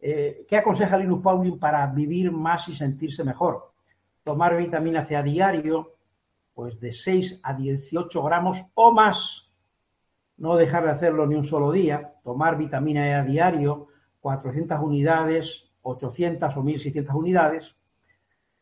Eh, 0.01 0.45
¿Qué 0.47 0.57
aconseja 0.57 0.97
Linus 0.97 1.21
Pauling 1.21 1.59
para 1.59 1.85
vivir 1.87 2.31
más 2.31 2.67
y 2.67 2.75
sentirse 2.75 3.23
mejor? 3.23 3.71
Tomar 4.23 4.57
vitamina 4.57 5.05
C 5.05 5.15
a 5.15 5.23
diario, 5.23 5.93
pues 6.53 6.79
de 6.79 6.91
6 6.91 7.39
a 7.43 7.53
18 7.53 8.23
gramos 8.23 8.65
o 8.73 8.91
más. 8.91 9.49
No 10.37 10.55
dejar 10.55 10.85
de 10.85 10.91
hacerlo 10.91 11.27
ni 11.27 11.35
un 11.35 11.43
solo 11.43 11.71
día. 11.71 12.15
Tomar 12.23 12.57
vitamina 12.57 13.07
E 13.07 13.13
a 13.13 13.23
diario, 13.23 13.87
400 14.21 14.79
unidades, 14.79 15.69
800 15.83 16.57
o 16.57 16.63
1600 16.63 17.15
unidades 17.15 17.75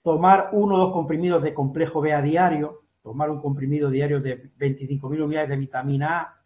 tomar 0.01 0.49
uno 0.53 0.75
o 0.75 0.77
dos 0.79 0.93
comprimidos 0.93 1.43
de 1.43 1.53
complejo 1.53 2.01
B 2.01 2.13
a 2.13 2.21
diario, 2.21 2.81
tomar 3.03 3.29
un 3.29 3.41
comprimido 3.41 3.89
diario 3.89 4.19
de 4.19 4.51
25.000 4.57 5.23
unidades 5.23 5.49
de 5.49 5.57
vitamina 5.57 6.19
A, 6.19 6.41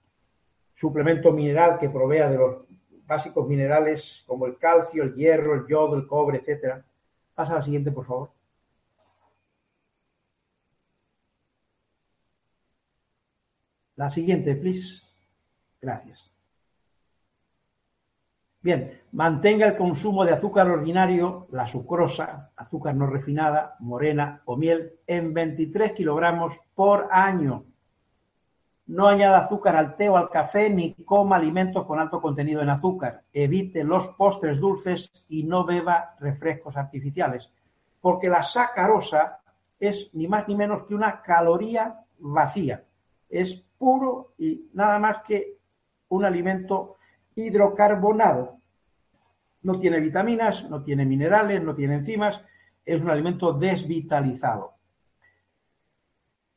suplemento 0.73 1.31
mineral 1.31 1.77
que 1.79 1.89
provea 1.89 2.29
de 2.29 2.37
los 2.37 2.55
básicos 3.05 3.47
minerales 3.47 4.23
como 4.27 4.45
el 4.45 4.57
calcio, 4.57 5.03
el 5.03 5.15
hierro, 5.15 5.55
el 5.55 5.67
yodo, 5.67 5.95
el 5.95 6.07
cobre, 6.07 6.39
etcétera. 6.39 6.85
Pasa 7.33 7.53
a 7.53 7.57
la 7.57 7.63
siguiente, 7.63 7.91
por 7.91 8.05
favor. 8.05 8.31
La 13.95 14.09
siguiente, 14.09 14.55
please. 14.55 15.03
Gracias. 15.81 16.33
Bien, 18.61 19.01
mantenga 19.11 19.67
el 19.67 19.75
consumo 19.75 20.23
de 20.23 20.31
azúcar 20.31 20.69
ordinario, 20.69 21.47
la 21.51 21.67
sucrosa, 21.67 22.51
azúcar 22.55 22.95
no 22.95 23.07
refinada, 23.07 23.75
morena 23.79 24.41
o 24.45 24.55
miel, 24.55 24.93
en 25.05 25.33
23 25.33 25.91
kilogramos 25.91 26.57
por 26.73 27.09
año. 27.11 27.65
No 28.85 29.07
añada 29.07 29.39
azúcar 29.39 29.75
al 29.77 29.95
té 29.95 30.09
o 30.09 30.17
al 30.17 30.29
café 30.29 30.69
ni 30.69 30.93
coma 30.93 31.37
alimentos 31.37 31.85
con 31.85 31.99
alto 31.99 32.21
contenido 32.21 32.61
en 32.61 32.69
azúcar. 32.69 33.23
Evite 33.31 33.83
los 33.83 34.09
postres 34.09 34.59
dulces 34.59 35.09
y 35.29 35.43
no 35.43 35.63
beba 35.63 36.15
refrescos 36.19 36.75
artificiales, 36.75 37.49
porque 38.01 38.27
la 38.27 38.41
sacarosa 38.41 39.39
es 39.79 40.09
ni 40.13 40.27
más 40.27 40.47
ni 40.47 40.55
menos 40.55 40.85
que 40.85 40.95
una 40.95 41.21
caloría 41.21 42.01
vacía. 42.19 42.83
Es 43.29 43.63
puro 43.77 44.33
y 44.37 44.69
nada 44.73 44.99
más 44.99 45.23
que 45.25 45.57
un 46.09 46.25
alimento 46.25 46.97
hidrocarbonado. 47.35 48.57
No 49.61 49.79
tiene 49.79 49.99
vitaminas, 49.99 50.69
no 50.69 50.83
tiene 50.83 51.05
minerales, 51.05 51.63
no 51.63 51.73
tiene 51.73 51.95
enzimas, 51.95 52.41
es 52.85 53.01
un 53.01 53.09
alimento 53.09 53.53
desvitalizado. 53.53 54.72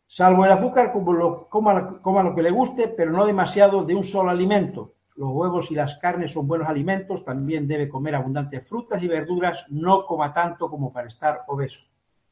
Salvo 0.09 0.45
el 0.45 0.53
azúcar, 0.53 0.93
coma, 0.93 2.23
lo 2.23 2.35
que 2.35 2.43
le 2.43 2.51
guste, 2.51 2.89
pero 2.89 3.11
no 3.11 3.27
demasiado 3.27 3.85
de 3.85 3.95
un 3.95 4.05
solo 4.05 4.31
alimento. 4.31 4.95
Los 5.17 5.31
huevos 5.31 5.71
y 5.71 5.75
las 5.75 5.97
carnes 5.99 6.33
son 6.33 6.47
buenos 6.47 6.69
alimentos, 6.69 7.25
también 7.25 7.67
debe 7.67 7.89
comer 7.89 8.15
abundantes 8.15 8.67
frutas 8.69 9.03
y 9.03 9.09
verduras, 9.09 9.65
no 9.71 10.07
coma 10.07 10.33
tanto 10.33 10.71
como 10.71 10.93
para 10.93 11.09
estar 11.09 11.43
obeso. 11.49 11.83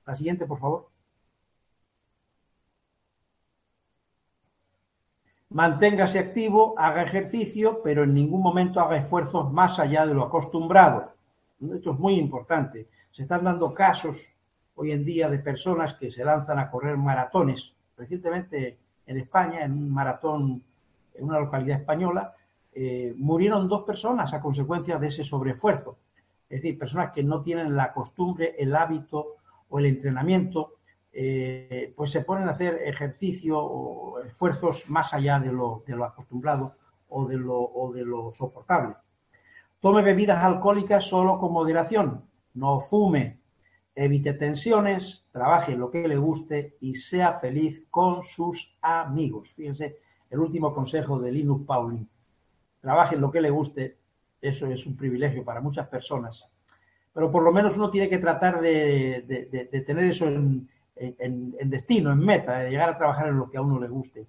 La 0.07 0.15
siguiente, 0.15 0.47
por 0.47 0.59
favor. 0.61 0.89
Manténgase 5.51 6.19
activo, 6.19 6.75
haga 6.77 7.03
ejercicio, 7.03 7.81
pero 7.83 8.05
en 8.05 8.13
ningún 8.13 8.43
momento 8.43 8.81
haga 8.81 8.97
esfuerzos 8.97 9.53
más 9.53 9.79
allá 9.79 10.05
de 10.05 10.15
lo 10.15 10.25
acostumbrado. 10.25 11.13
Esto 11.73 11.93
es 11.93 11.99
muy 11.99 12.15
importante. 12.19 12.89
Se 13.11 13.23
están 13.23 13.45
dando 13.45 13.73
casos 13.73 14.34
hoy 14.77 14.93
en 14.93 15.05
día 15.05 15.29
de 15.29 15.39
personas 15.39 15.95
que 15.95 16.11
se 16.11 16.25
lanzan 16.25 16.59
a 16.59 16.71
correr 16.71 16.97
maratones. 16.97 17.73
Recientemente 17.97 18.79
en 19.07 19.19
España, 19.19 19.65
en 19.65 19.73
un 19.73 19.93
maratón 19.93 20.63
en 21.15 21.25
una 21.25 21.39
localidad 21.39 21.79
española, 21.79 22.35
eh, 22.73 23.15
murieron 23.17 23.69
dos 23.69 23.85
personas 23.85 24.35
a 24.35 24.41
consecuencia 24.41 24.99
de 24.99 25.09
ese 25.09 25.25
sobreesfuerzo. 25.25 25.97
Es 26.49 26.61
decir, 26.61 26.79
personas 26.79 27.13
que 27.13 27.23
no 27.23 27.41
tienen 27.43 27.77
la 27.77 27.93
costumbre, 27.93 28.57
el 28.59 28.75
hábito 28.75 29.37
o 29.69 29.79
el 29.79 29.87
entrenamiento 29.87 30.75
eh, 31.13 31.93
pues 31.97 32.11
se 32.11 32.23
ponen 32.23 32.49
a 32.49 32.53
hacer 32.53 32.83
ejercicio 32.85 33.59
o 33.59 34.19
esfuerzos 34.21 34.89
más 34.91 35.15
allá 35.15 35.39
de 35.39 35.53
lo, 35.53 35.85
acostumbrado 36.05 36.75
o 37.09 37.27
de 37.27 37.37
lo, 37.37 37.61
o 37.61 37.93
de 37.93 38.05
lo 38.05 38.33
soportable. 38.33 38.97
Tome 39.81 40.03
bebidas 40.03 40.43
alcohólicas 40.43 41.05
solo 41.05 41.39
con 41.39 41.53
moderación, 41.53 42.25
no 42.55 42.81
fume, 42.81 43.39
evite 43.95 44.35
tensiones, 44.35 45.27
trabaje 45.31 45.73
en 45.73 45.81
lo 45.81 45.91
que 45.91 46.09
le 46.09 46.17
guste 46.17 46.77
y 46.81 46.95
sea 46.95 47.35
feliz 47.35 47.87
con 47.91 48.23
sus 48.23 48.77
amigos. 48.83 49.51
Fíjense, 49.55 49.99
el 50.31 50.41
último 50.41 50.75
consejo 50.75 51.19
de 51.19 51.33
Linus 51.33 51.65
Pauling. 51.67 52.09
Trabaje 52.81 53.15
en 53.15 53.21
lo 53.21 53.31
que 53.31 53.41
le 53.41 53.51
guste, 53.51 53.97
eso 54.41 54.67
es 54.67 54.85
un 54.87 54.97
privilegio 54.97 55.45
para 55.45 55.61
muchas 55.61 55.89
personas, 55.89 56.47
pero 57.13 57.31
por 57.31 57.43
lo 57.43 57.53
menos 57.53 57.77
uno 57.77 57.91
tiene 57.91 58.09
que 58.09 58.19
tratar 58.19 58.61
de 58.61 59.85
tener 59.87 60.05
eso 60.05 60.27
en, 60.27 60.69
en, 60.97 61.71
destino, 61.71 62.13
en 62.13 62.19
meta, 62.19 62.59
de 62.59 62.71
llegar 62.71 62.91
a 62.91 62.99
trabajar 62.99 63.29
en 63.29 63.39
lo 63.39 63.51
que 63.51 63.59
a 63.59 63.63
uno 63.63 63.81
le 63.81 63.89
guste. 63.89 64.27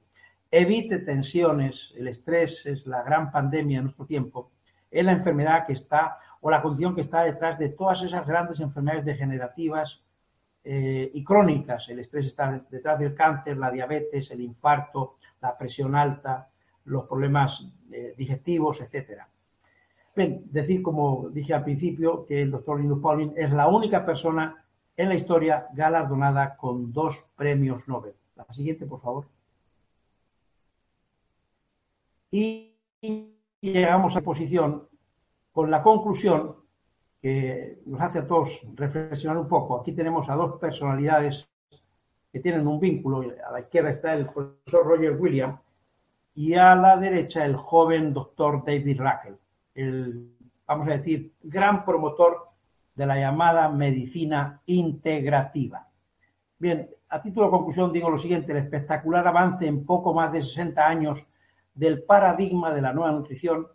evite 0.52 1.00
tensiones, 1.00 1.94
el 1.98 2.08
estrés 2.08 2.66
es 2.66 2.88
la 2.88 3.04
gran 3.04 3.32
pandemia 3.32 3.80
de 3.80 3.84
nuestro 3.84 4.06
tiempo, 4.06 4.52
es 4.90 5.04
la 5.04 5.12
enfermedad 5.12 5.66
que 5.66 5.74
está 5.74 6.18
o 6.46 6.52
la 6.52 6.62
condición 6.62 6.94
que 6.94 7.02
está 7.02 7.24
detrás 7.24 7.58
de 7.58 7.70
todas 7.70 8.04
esas 8.04 8.28
grandes 8.28 8.60
enfermedades 8.60 9.04
degenerativas 9.04 10.04
eh, 10.64 11.10
y 11.12 11.24
crónicas. 11.24 11.90
El 11.90 11.98
estrés 11.98 12.28
está 12.28 12.64
detrás 12.70 13.00
del 13.00 13.16
cáncer, 13.16 13.58
la 13.58 13.72
diabetes, 13.72 14.30
el 14.30 14.42
infarto, 14.42 15.16
la 15.42 15.58
presión 15.58 15.96
alta, 15.96 16.48
los 16.84 17.08
problemas 17.08 17.68
eh, 17.92 18.14
digestivos, 18.16 18.80
etcétera. 18.80 19.28
Bien, 20.16 20.44
decir, 20.52 20.84
como 20.84 21.30
dije 21.32 21.56
al 21.56 21.64
principio, 21.64 22.28
que 22.28 22.44
el 22.44 22.52
doctor 22.52 22.80
Linus 22.80 23.02
Pauling 23.02 23.34
es 23.36 23.52
la 23.52 23.68
única 23.68 24.06
persona 24.06 24.64
en 24.96 25.10
la 25.10 25.16
historia 25.16 25.66
galardonada 25.74 26.58
con 26.58 26.94
dos 26.94 27.26
premios 27.36 27.88
Nobel. 27.88 28.14
La 28.36 28.46
siguiente, 28.54 28.86
por 28.86 29.02
favor. 29.02 29.26
Y 32.30 32.76
llegamos 33.62 34.16
a 34.16 34.22
posición 34.22 34.88
con 35.56 35.72
la 35.72 35.82
conclusión 35.82 36.54
que 37.22 37.80
nos 37.86 38.02
hace 38.02 38.20
a 38.20 38.28
todos 38.28 38.60
reflexionar 38.74 39.38
un 39.38 39.48
poco. 39.48 39.80
Aquí 39.80 39.94
tenemos 39.94 40.28
a 40.28 40.36
dos 40.36 40.60
personalidades 40.60 41.48
que 42.30 42.42
tienen 42.42 42.68
un 42.68 42.78
vínculo. 42.78 43.24
A 43.48 43.54
la 43.54 43.62
izquierda 43.62 43.90
está 43.90 44.14
el 44.16 44.26
profesor 44.26 44.86
Roger 44.86 45.14
Williams 45.14 45.58
y 46.34 46.56
a 46.56 46.76
la 46.76 46.98
derecha 46.98 47.46
el 47.46 47.56
joven 47.56 48.14
doctor 48.14 48.66
David 48.66 49.00
Rackle, 49.00 49.38
el, 49.76 50.36
vamos 50.68 50.90
a 50.90 50.92
decir, 50.92 51.32
gran 51.42 51.86
promotor 51.86 52.50
de 52.94 53.06
la 53.06 53.18
llamada 53.18 53.70
medicina 53.70 54.62
integrativa. 54.66 55.88
Bien, 56.60 56.90
a 57.08 57.22
título 57.22 57.46
de 57.46 57.52
conclusión 57.52 57.94
digo 57.94 58.10
lo 58.10 58.18
siguiente, 58.18 58.52
el 58.52 58.58
espectacular 58.58 59.26
avance 59.26 59.66
en 59.66 59.86
poco 59.86 60.14
más 60.14 60.34
de 60.34 60.42
60 60.42 60.86
años 60.86 61.26
del 61.74 62.04
paradigma 62.04 62.74
de 62.74 62.82
la 62.82 62.92
nueva 62.92 63.14
nutrición 63.14 63.68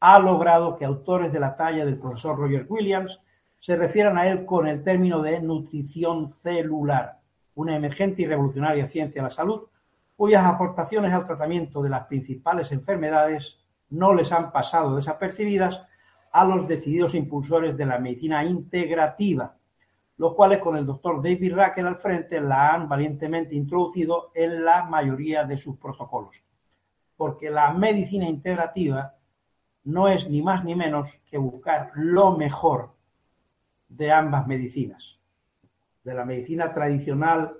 ha 0.00 0.18
logrado 0.18 0.76
que 0.76 0.84
autores 0.84 1.32
de 1.32 1.40
la 1.40 1.56
talla 1.56 1.84
del 1.84 1.98
profesor 1.98 2.36
Roger 2.36 2.66
Williams 2.68 3.20
se 3.60 3.76
refieran 3.76 4.16
a 4.18 4.28
él 4.28 4.44
con 4.44 4.66
el 4.66 4.82
término 4.84 5.20
de 5.22 5.40
nutrición 5.40 6.32
celular, 6.32 7.18
una 7.54 7.74
emergente 7.74 8.22
y 8.22 8.26
revolucionaria 8.26 8.86
ciencia 8.86 9.20
de 9.20 9.28
la 9.28 9.34
salud 9.34 9.68
cuyas 10.18 10.44
aportaciones 10.44 11.12
al 11.12 11.28
tratamiento 11.28 11.80
de 11.80 11.90
las 11.90 12.06
principales 12.06 12.72
enfermedades 12.72 13.56
no 13.90 14.12
les 14.12 14.32
han 14.32 14.50
pasado 14.50 14.96
desapercibidas 14.96 15.80
a 16.32 16.44
los 16.44 16.66
decididos 16.66 17.14
impulsores 17.14 17.76
de 17.76 17.86
la 17.86 18.00
medicina 18.00 18.44
integrativa, 18.44 19.54
los 20.16 20.34
cuales 20.34 20.58
con 20.58 20.76
el 20.76 20.84
doctor 20.84 21.22
David 21.22 21.54
Raquel 21.54 21.86
al 21.86 21.98
frente 21.98 22.40
la 22.40 22.74
han 22.74 22.88
valientemente 22.88 23.54
introducido 23.54 24.32
en 24.34 24.64
la 24.64 24.86
mayoría 24.86 25.44
de 25.44 25.56
sus 25.56 25.78
protocolos. 25.78 26.42
Porque 27.16 27.48
la 27.48 27.72
medicina 27.72 28.28
integrativa 28.28 29.14
no 29.88 30.06
es 30.06 30.28
ni 30.28 30.42
más 30.42 30.64
ni 30.64 30.74
menos 30.74 31.18
que 31.30 31.38
buscar 31.38 31.92
lo 31.94 32.36
mejor 32.36 32.90
de 33.88 34.12
ambas 34.12 34.46
medicinas, 34.46 35.18
de 36.04 36.12
la 36.12 36.26
medicina 36.26 36.74
tradicional 36.74 37.56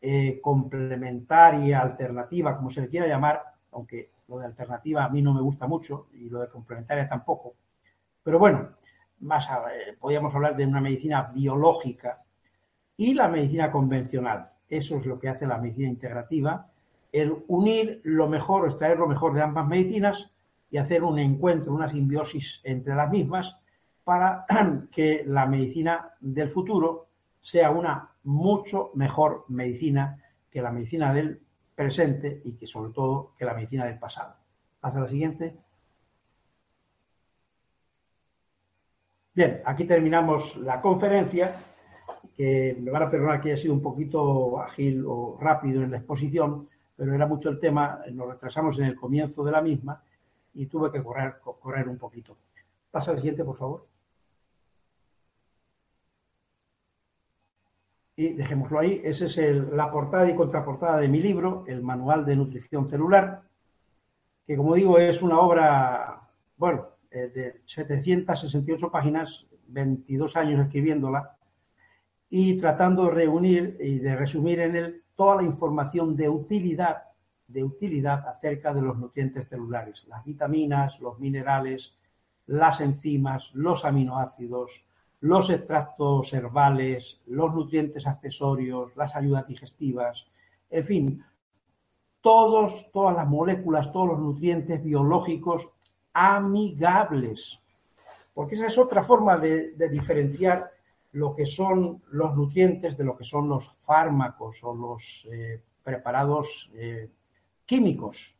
eh, 0.00 0.40
complementaria, 0.42 1.80
alternativa, 1.80 2.56
como 2.56 2.72
se 2.72 2.80
le 2.80 2.88
quiera 2.88 3.06
llamar, 3.06 3.40
aunque 3.70 4.10
lo 4.26 4.40
de 4.40 4.46
alternativa 4.46 5.04
a 5.04 5.08
mí 5.08 5.22
no 5.22 5.32
me 5.32 5.42
gusta 5.42 5.68
mucho 5.68 6.08
y 6.14 6.28
lo 6.28 6.40
de 6.40 6.48
complementaria 6.48 7.08
tampoco. 7.08 7.54
Pero 8.24 8.40
bueno, 8.40 8.70
más 9.20 9.46
eh, 9.48 9.96
podríamos 9.96 10.34
hablar 10.34 10.56
de 10.56 10.66
una 10.66 10.80
medicina 10.80 11.30
biológica 11.32 12.20
y 12.96 13.14
la 13.14 13.28
medicina 13.28 13.70
convencional. 13.70 14.50
Eso 14.68 14.96
es 14.96 15.06
lo 15.06 15.20
que 15.20 15.28
hace 15.28 15.46
la 15.46 15.58
medicina 15.58 15.88
integrativa, 15.88 16.68
el 17.12 17.44
unir 17.46 18.00
lo 18.02 18.28
mejor, 18.28 18.66
extraer 18.66 18.98
lo 18.98 19.06
mejor 19.06 19.34
de 19.34 19.42
ambas 19.42 19.68
medicinas 19.68 20.33
y 20.74 20.76
hacer 20.76 21.04
un 21.04 21.20
encuentro, 21.20 21.72
una 21.72 21.88
simbiosis 21.88 22.60
entre 22.64 22.96
las 22.96 23.08
mismas 23.08 23.56
para 24.02 24.44
que 24.90 25.22
la 25.24 25.46
medicina 25.46 26.10
del 26.18 26.50
futuro 26.50 27.06
sea 27.40 27.70
una 27.70 28.10
mucho 28.24 28.90
mejor 28.94 29.44
medicina 29.50 30.20
que 30.50 30.60
la 30.60 30.72
medicina 30.72 31.14
del 31.14 31.40
presente 31.76 32.42
y 32.44 32.54
que 32.54 32.66
sobre 32.66 32.92
todo 32.92 33.34
que 33.38 33.44
la 33.44 33.54
medicina 33.54 33.84
del 33.84 34.00
pasado. 34.00 34.34
Hasta 34.82 34.98
la 34.98 35.06
siguiente. 35.06 35.54
Bien, 39.32 39.60
aquí 39.64 39.84
terminamos 39.84 40.56
la 40.56 40.80
conferencia, 40.80 41.54
que 42.36 42.76
me 42.80 42.90
van 42.90 43.04
a 43.04 43.10
perdonar 43.10 43.40
que 43.40 43.52
haya 43.52 43.62
sido 43.62 43.74
un 43.74 43.82
poquito 43.82 44.60
ágil 44.60 45.04
o 45.06 45.38
rápido 45.40 45.84
en 45.84 45.92
la 45.92 45.98
exposición, 45.98 46.68
pero 46.96 47.14
era 47.14 47.28
mucho 47.28 47.48
el 47.48 47.60
tema, 47.60 48.00
nos 48.10 48.28
retrasamos 48.28 48.76
en 48.80 48.86
el 48.86 48.96
comienzo 48.96 49.44
de 49.44 49.52
la 49.52 49.62
misma 49.62 50.02
y 50.54 50.66
tuve 50.66 50.90
que 50.90 51.02
correr, 51.02 51.36
correr 51.40 51.88
un 51.88 51.98
poquito. 51.98 52.36
Pasa 52.90 53.10
al 53.10 53.18
siguiente, 53.18 53.44
por 53.44 53.56
favor. 53.56 53.86
Y 58.16 58.34
dejémoslo 58.34 58.78
ahí. 58.78 59.00
Esa 59.04 59.26
es 59.26 59.38
la 59.38 59.90
portada 59.90 60.30
y 60.30 60.36
contraportada 60.36 60.98
de 60.98 61.08
mi 61.08 61.20
libro, 61.20 61.64
El 61.66 61.82
Manual 61.82 62.24
de 62.24 62.36
Nutrición 62.36 62.88
Celular, 62.88 63.42
que 64.46 64.56
como 64.56 64.74
digo 64.74 64.98
es 64.98 65.22
una 65.22 65.40
obra, 65.40 66.20
bueno, 66.56 66.88
eh, 67.10 67.30
de 67.34 67.62
768 67.64 68.90
páginas, 68.90 69.46
22 69.66 70.36
años 70.36 70.60
escribiéndola, 70.60 71.36
y 72.30 72.56
tratando 72.58 73.06
de 73.06 73.10
reunir 73.10 73.76
y 73.80 73.98
de 73.98 74.14
resumir 74.16 74.60
en 74.60 74.76
él 74.76 75.02
toda 75.16 75.36
la 75.36 75.42
información 75.42 76.16
de 76.16 76.28
utilidad, 76.28 77.04
de 77.46 77.62
utilidad 77.62 78.26
acerca 78.28 78.72
de 78.72 78.82
los 78.82 78.96
nutrientes 78.96 79.48
celulares, 79.48 80.04
las 80.08 80.24
vitaminas, 80.24 81.00
los 81.00 81.18
minerales, 81.18 81.96
las 82.46 82.80
enzimas, 82.80 83.50
los 83.54 83.84
aminoácidos, 83.84 84.84
los 85.20 85.50
extractos 85.50 86.32
herbales, 86.34 87.20
los 87.26 87.54
nutrientes 87.54 88.06
accesorios, 88.06 88.94
las 88.96 89.14
ayudas 89.14 89.46
digestivas, 89.46 90.26
en 90.70 90.84
fin, 90.84 91.24
todos, 92.20 92.90
todas 92.92 93.14
las 93.14 93.28
moléculas, 93.28 93.92
todos 93.92 94.08
los 94.08 94.18
nutrientes 94.18 94.82
biológicos 94.82 95.68
amigables. 96.12 97.60
Porque 98.32 98.54
esa 98.54 98.66
es 98.66 98.78
otra 98.78 99.04
forma 99.04 99.36
de, 99.36 99.74
diferenciar 99.90 100.72
lo 101.12 101.34
que 101.34 101.46
son 101.46 102.02
los 102.10 102.34
nutrientes 102.34 102.96
de 102.96 103.04
lo 103.04 103.16
que 103.16 103.24
son 103.24 103.48
los 103.48 103.68
fármacos 103.78 104.64
o 104.64 104.74
los 104.74 105.28
eh, 105.30 105.60
preparados 105.84 106.70
eh, 106.74 107.08
químicos. 107.66 108.34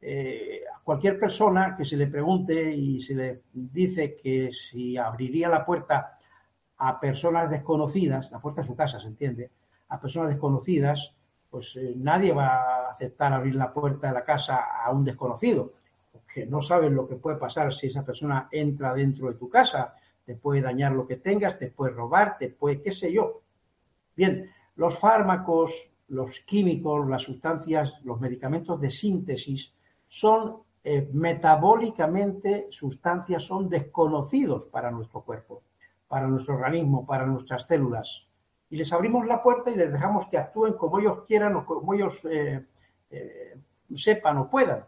Eh, 0.00 0.60
a 0.70 0.80
cualquier 0.80 1.18
persona 1.18 1.74
que 1.76 1.84
se 1.84 1.96
le 1.96 2.06
pregunte 2.08 2.74
y 2.74 3.00
se 3.00 3.14
le 3.14 3.42
dice 3.52 4.16
que 4.16 4.52
si 4.52 4.98
abriría 4.98 5.48
la 5.48 5.64
puerta 5.64 6.18
a 6.76 7.00
personas 7.00 7.50
desconocidas, 7.50 8.30
la 8.30 8.38
puerta 8.38 8.60
de 8.60 8.66
su 8.66 8.76
casa, 8.76 9.00
¿se 9.00 9.06
entiende? 9.06 9.50
A 9.88 9.98
personas 9.98 10.30
desconocidas, 10.30 11.14
pues 11.48 11.76
eh, 11.76 11.94
nadie 11.96 12.32
va 12.32 12.48
a 12.48 12.90
aceptar 12.90 13.32
abrir 13.32 13.54
la 13.54 13.72
puerta 13.72 14.08
de 14.08 14.14
la 14.14 14.24
casa 14.24 14.84
a 14.84 14.90
un 14.90 15.04
desconocido, 15.04 15.72
porque 16.12 16.46
no 16.46 16.60
saben 16.60 16.94
lo 16.94 17.08
que 17.08 17.16
puede 17.16 17.36
pasar 17.36 17.72
si 17.72 17.86
esa 17.86 18.04
persona 18.04 18.48
entra 18.50 18.92
dentro 18.92 19.28
de 19.28 19.38
tu 19.38 19.48
casa, 19.48 19.94
te 20.24 20.34
puede 20.34 20.60
dañar 20.60 20.92
lo 20.92 21.06
que 21.06 21.16
tengas, 21.16 21.58
te 21.58 21.70
puede 21.70 21.92
robar, 21.92 22.36
te 22.38 22.48
puede, 22.48 22.82
qué 22.82 22.92
sé 22.92 23.12
yo. 23.12 23.42
Bien, 24.16 24.50
los 24.76 24.98
fármacos, 24.98 25.90
los 26.08 26.40
químicos, 26.40 27.08
las 27.08 27.22
sustancias, 27.22 27.94
los 28.04 28.20
medicamentos 28.20 28.80
de 28.80 28.90
síntesis 28.90 29.72
son 30.06 30.58
eh, 30.82 31.08
metabólicamente 31.12 32.66
sustancias, 32.70 33.42
son 33.42 33.68
desconocidos 33.68 34.64
para 34.64 34.90
nuestro 34.90 35.22
cuerpo 35.22 35.62
para 36.06 36.28
nuestro 36.28 36.54
organismo, 36.54 37.04
para 37.04 37.26
nuestras 37.26 37.66
células. 37.66 38.26
Y 38.70 38.76
les 38.76 38.92
abrimos 38.92 39.26
la 39.26 39.42
puerta 39.42 39.70
y 39.70 39.74
les 39.74 39.90
dejamos 39.90 40.26
que 40.28 40.38
actúen 40.38 40.74
como 40.74 41.00
ellos 41.00 41.24
quieran 41.26 41.56
o 41.56 41.66
como 41.66 41.92
ellos 41.92 42.24
eh, 42.24 42.64
eh, 43.10 43.56
sepan 43.96 44.38
o 44.38 44.48
puedan. 44.48 44.84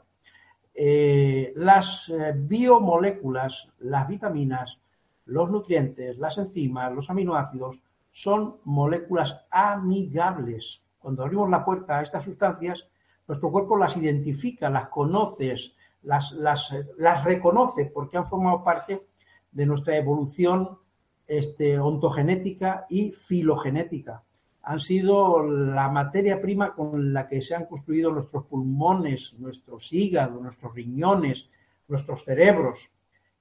Las 1.56 2.12
biomoléculas, 2.36 3.66
las 3.78 4.06
vitaminas, 4.06 4.78
los 5.24 5.50
nutrientes, 5.50 6.18
las 6.18 6.38
enzimas, 6.38 6.92
los 6.92 7.08
aminoácidos, 7.10 7.80
son 8.12 8.56
moléculas 8.64 9.44
amigables. 9.50 10.82
Cuando 11.06 11.22
abrimos 11.22 11.48
la 11.48 11.64
puerta 11.64 11.98
a 11.98 12.02
estas 12.02 12.24
sustancias, 12.24 12.90
nuestro 13.28 13.52
cuerpo 13.52 13.76
las 13.76 13.96
identifica, 13.96 14.68
las 14.68 14.88
conoce, 14.88 15.54
las, 16.02 16.32
las, 16.32 16.74
las 16.98 17.22
reconoce 17.22 17.84
porque 17.94 18.16
han 18.16 18.26
formado 18.26 18.64
parte 18.64 19.06
de 19.52 19.66
nuestra 19.66 19.96
evolución 19.96 20.80
este, 21.28 21.78
ontogenética 21.78 22.86
y 22.90 23.12
filogenética. 23.12 24.24
Han 24.64 24.80
sido 24.80 25.44
la 25.44 25.88
materia 25.90 26.42
prima 26.42 26.74
con 26.74 27.12
la 27.12 27.28
que 27.28 27.40
se 27.40 27.54
han 27.54 27.66
construido 27.66 28.10
nuestros 28.10 28.44
pulmones, 28.46 29.32
nuestros 29.38 29.92
hígados, 29.92 30.42
nuestros 30.42 30.74
riñones, 30.74 31.48
nuestros 31.86 32.24
cerebros. 32.24 32.90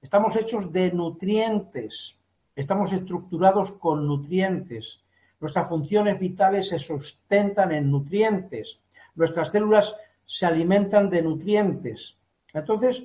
Estamos 0.00 0.36
hechos 0.36 0.70
de 0.70 0.92
nutrientes, 0.92 2.16
estamos 2.54 2.92
estructurados 2.92 3.72
con 3.72 4.06
nutrientes. 4.06 5.02
Nuestras 5.40 5.68
funciones 5.68 6.18
vitales 6.18 6.68
se 6.68 6.78
sustentan 6.78 7.72
en 7.72 7.90
nutrientes. 7.90 8.80
Nuestras 9.14 9.50
células 9.50 9.96
se 10.24 10.46
alimentan 10.46 11.10
de 11.10 11.22
nutrientes. 11.22 12.16
Entonces, 12.52 13.04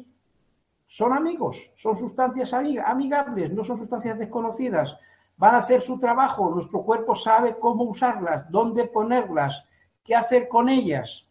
son 0.88 1.14
amigos, 1.14 1.72
son 1.76 1.98
sustancias 1.98 2.54
amigables, 2.54 3.54
no 3.54 3.64
son 3.64 3.78
sustancias 3.78 4.18
desconocidas. 4.18 4.98
Van 5.38 5.56
a 5.56 5.60
hacer 5.60 5.82
su 5.82 6.00
trabajo, 6.00 6.50
nuestro 6.50 6.84
cuerpo 6.84 7.16
sabe 7.16 7.58
cómo 7.58 7.84
usarlas, 7.84 8.50
dónde 8.50 8.86
ponerlas, 8.86 9.66
qué 10.04 10.16
hacer 10.16 10.48
con 10.48 10.70
ellas. 10.70 11.28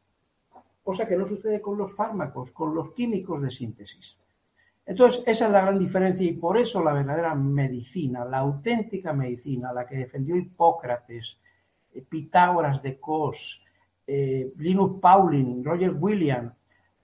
Cosa 0.82 1.06
que 1.06 1.16
no 1.16 1.26
sucede 1.26 1.60
con 1.60 1.76
los 1.76 1.94
fármacos, 1.94 2.50
con 2.52 2.74
los 2.74 2.92
químicos 2.92 3.42
de 3.42 3.50
síntesis. 3.50 4.19
Entonces, 4.90 5.22
esa 5.24 5.46
es 5.46 5.52
la 5.52 5.60
gran 5.60 5.78
diferencia 5.78 6.26
y 6.26 6.32
por 6.32 6.58
eso 6.58 6.82
la 6.82 6.92
verdadera 6.92 7.32
medicina, 7.36 8.24
la 8.24 8.38
auténtica 8.38 9.12
medicina, 9.12 9.72
la 9.72 9.86
que 9.86 9.94
defendió 9.94 10.34
Hipócrates, 10.34 11.38
eh, 11.94 12.02
Pitágoras 12.02 12.82
de 12.82 12.98
Cos, 12.98 13.62
eh, 14.04 14.52
Linus 14.56 15.00
Pauling, 15.00 15.62
Roger 15.62 15.92
William, 15.92 16.52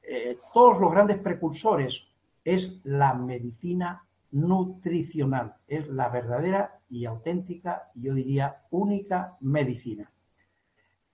eh, 0.02 0.36
todos 0.52 0.80
los 0.80 0.90
grandes 0.90 1.18
precursores, 1.18 2.08
es 2.44 2.80
la 2.82 3.14
medicina 3.14 4.02
nutricional, 4.32 5.54
es 5.68 5.86
la 5.86 6.08
verdadera 6.08 6.80
y 6.90 7.04
auténtica, 7.04 7.92
yo 7.94 8.14
diría, 8.14 8.62
única 8.70 9.36
medicina. 9.42 10.10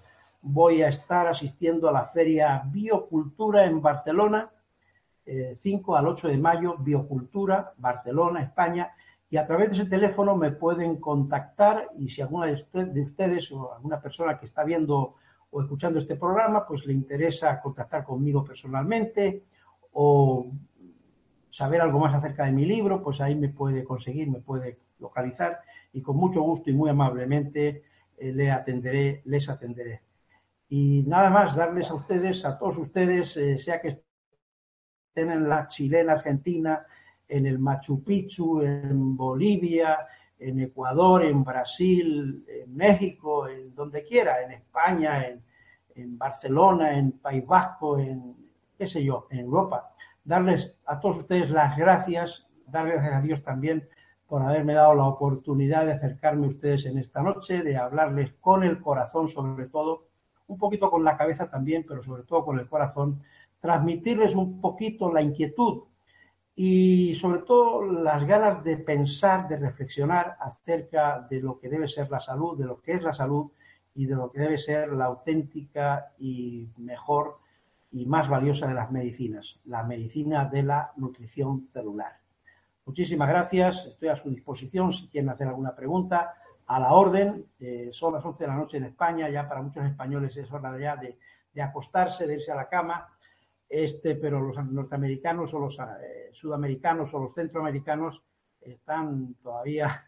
voy 0.42 0.82
a 0.82 0.88
estar 0.88 1.28
asistiendo 1.28 1.90
a 1.90 1.92
la 1.92 2.06
feria 2.06 2.64
Biocultura 2.66 3.66
en 3.66 3.82
Barcelona 3.82 4.50
5 5.58 5.96
eh, 5.96 6.00
al 6.00 6.08
8 6.08 6.28
de 6.30 6.38
mayo, 6.38 6.76
Biocultura, 6.78 7.74
Barcelona, 7.78 8.42
España, 8.42 8.92
y 9.30 9.38
a 9.38 9.46
través 9.46 9.70
de 9.70 9.76
ese 9.78 9.86
teléfono 9.86 10.36
me 10.36 10.52
pueden 10.52 10.98
contactar 10.98 11.90
y 11.98 12.10
si 12.10 12.22
alguna 12.22 12.48
de, 12.48 13.02
ustedes 13.02 13.52
o 13.52 13.74
alguna 13.74 14.02
persona 14.02 14.40
que 14.40 14.48
está 14.48 14.64
viendo 14.64 15.16
o 15.52 15.62
escuchando 15.62 16.00
este 16.00 16.16
programa, 16.16 16.66
pues 16.66 16.86
le 16.86 16.94
interesa 16.94 17.62
contactar 17.62 18.04
conmigo 18.04 18.44
personalmente 18.44 19.44
o 19.94 20.48
saber 21.52 21.82
algo 21.82 22.00
más 22.00 22.14
acerca 22.14 22.46
de 22.46 22.52
mi 22.52 22.66
libro, 22.66 23.04
pues 23.04 23.22
ahí 23.22 23.36
me 23.36 23.50
puede 23.50 23.84
conseguir, 23.84 24.30
me 24.30 24.40
puede 24.40 24.80
localizar 25.00 25.60
y 25.94 26.02
con 26.02 26.18
mucho 26.18 26.42
gusto 26.42 26.70
y 26.70 26.74
muy 26.74 26.90
amablemente 26.90 27.84
eh, 28.18 28.32
le 28.32 28.52
atenderé, 28.52 29.22
les 29.26 29.48
atenderé. 29.50 30.02
Y 30.70 31.04
nada 31.08 31.30
más, 31.32 31.56
darles 31.56 31.90
a 31.90 31.96
ustedes, 31.96 32.46
a 32.46 32.58
todos 32.58 32.78
ustedes, 32.78 33.36
eh, 33.38 33.58
sea 33.58 33.82
que 33.82 34.04
en 35.16 35.50
la 35.50 35.68
chilena 35.68 36.14
Argentina, 36.14 36.86
en 37.28 37.46
el 37.46 37.60
Machu 37.60 38.04
Picchu, 38.04 38.62
en 38.62 39.16
Bolivia, 39.16 40.08
en 40.40 40.60
Ecuador, 40.62 41.24
en 41.26 41.44
Brasil, 41.44 42.46
en 42.48 42.76
México, 42.76 43.48
en 43.48 43.76
donde 43.76 44.04
quiera, 44.04 44.42
en 44.42 44.54
España, 44.54 45.28
en, 45.28 45.44
Barcelona, 46.18 46.98
en 46.98 47.12
País 47.12 47.46
Vasco, 47.46 48.00
en 48.00 48.34
qué 48.78 48.88
sé 48.88 49.04
yo, 49.04 49.28
en 49.32 49.40
Europa. 49.40 49.94
Darles 50.24 50.78
a 50.86 50.98
todos 50.98 51.18
ustedes 51.18 51.50
las 51.50 51.78
gracias, 51.78 52.48
darles 52.66 52.96
gracias 52.96 53.16
a 53.16 53.22
Dios 53.22 53.44
también 53.44 53.86
por 54.26 54.42
haberme 54.42 54.76
dado 54.76 54.96
la 54.96 55.04
oportunidad 55.04 55.86
de 55.86 55.92
acercarme 55.92 56.48
a 56.48 56.52
ustedes 56.52 56.86
en 56.86 56.98
esta 57.00 57.22
noche, 57.22 57.64
de 57.64 57.76
hablarles 57.76 58.32
con 58.40 58.64
el 58.64 58.80
corazón 58.80 59.28
sobre 59.28 59.66
todo, 59.66 60.08
un 60.48 60.58
poquito 60.58 60.90
con 60.90 61.04
la 61.04 61.18
cabeza 61.18 61.50
también, 61.50 61.84
pero 61.86 62.02
sobre 62.02 62.24
todo 62.24 62.46
con 62.46 62.60
el 62.60 62.70
corazón 62.70 63.22
transmitirles 63.60 64.36
un 64.36 64.62
poquito 64.62 65.12
la 65.12 65.22
inquietud 65.22 65.84
y 66.56 67.16
sobre 67.16 67.44
todo 67.44 67.84
las 67.86 68.26
ganas 68.26 68.64
de 68.64 68.78
pensar, 68.78 69.48
de 69.48 69.58
reflexionar 69.58 70.36
acerca 70.40 71.26
de 71.30 71.40
lo 71.40 71.58
que 71.58 71.70
debe 71.70 71.88
ser 71.88 72.10
la 72.10 72.20
salud, 72.20 72.58
de 72.58 72.66
lo 72.66 72.82
que 72.82 72.94
es 72.94 73.02
la 73.02 73.14
salud 73.14 73.52
y 73.96 74.06
de 74.06 74.16
lo 74.16 74.32
que 74.32 74.42
debe 74.42 74.58
ser 74.58 74.92
la 74.92 75.06
auténtica 75.06 76.12
y 76.20 76.68
mejor 76.78 77.38
y 77.92 78.06
más 78.06 78.28
valiosa 78.30 78.68
de 78.68 78.74
las 78.74 78.92
medicinas, 78.92 79.60
la 79.66 79.84
medicina 79.84 80.46
de 80.46 80.64
la 80.64 80.92
nutrición 80.98 81.70
celular. 81.72 82.20
Muchísimas 82.86 83.30
gracias, 83.30 83.86
estoy 83.86 84.10
a 84.10 84.16
su 84.16 84.30
disposición 84.30 84.92
si 84.92 85.08
quieren 85.08 85.30
hacer 85.30 85.48
alguna 85.48 85.76
pregunta. 85.76 86.34
A 86.68 86.80
la 86.80 86.94
orden, 86.94 87.46
eh, 87.60 87.90
son 87.94 88.14
las 88.14 88.26
11 88.26 88.44
de 88.44 88.48
la 88.48 88.56
noche 88.56 88.78
en 88.78 88.84
España, 88.84 89.30
ya 89.30 89.48
para 89.48 89.62
muchos 89.62 89.86
españoles 89.86 90.36
es 90.38 90.52
hora 90.52 90.78
ya 90.78 90.96
de, 90.98 91.18
de 91.54 91.62
acostarse, 91.62 92.28
de 92.28 92.36
irse 92.36 92.52
a 92.52 92.56
la 92.56 92.68
cama 92.68 93.08
este, 93.70 94.16
pero 94.16 94.42
los 94.42 94.58
norteamericanos 94.66 95.54
o 95.54 95.60
los 95.60 95.78
eh, 95.80 96.30
sudamericanos 96.34 97.14
o 97.14 97.20
los 97.20 97.36
centroamericanos 97.36 98.24
están 98.62 99.36
todavía 99.36 100.06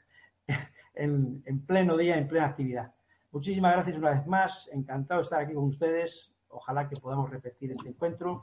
en, 0.96 1.44
pleno 1.66 1.96
día, 1.96 2.18
en 2.18 2.28
plena 2.28 2.48
actividad. 2.48 2.92
Muchísimas 3.32 3.74
gracias 3.74 3.98
una 3.98 4.12
vez 4.12 4.26
más, 4.26 4.70
encantado 4.74 5.22
de 5.22 5.24
estar 5.24 5.42
aquí 5.42 5.54
con 5.54 5.66
ustedes. 5.66 6.34
Ojalá 6.50 6.90
que 6.90 7.00
podamos 7.00 7.30
repetir 7.30 7.72
este 7.72 7.90
encuentro 7.90 8.42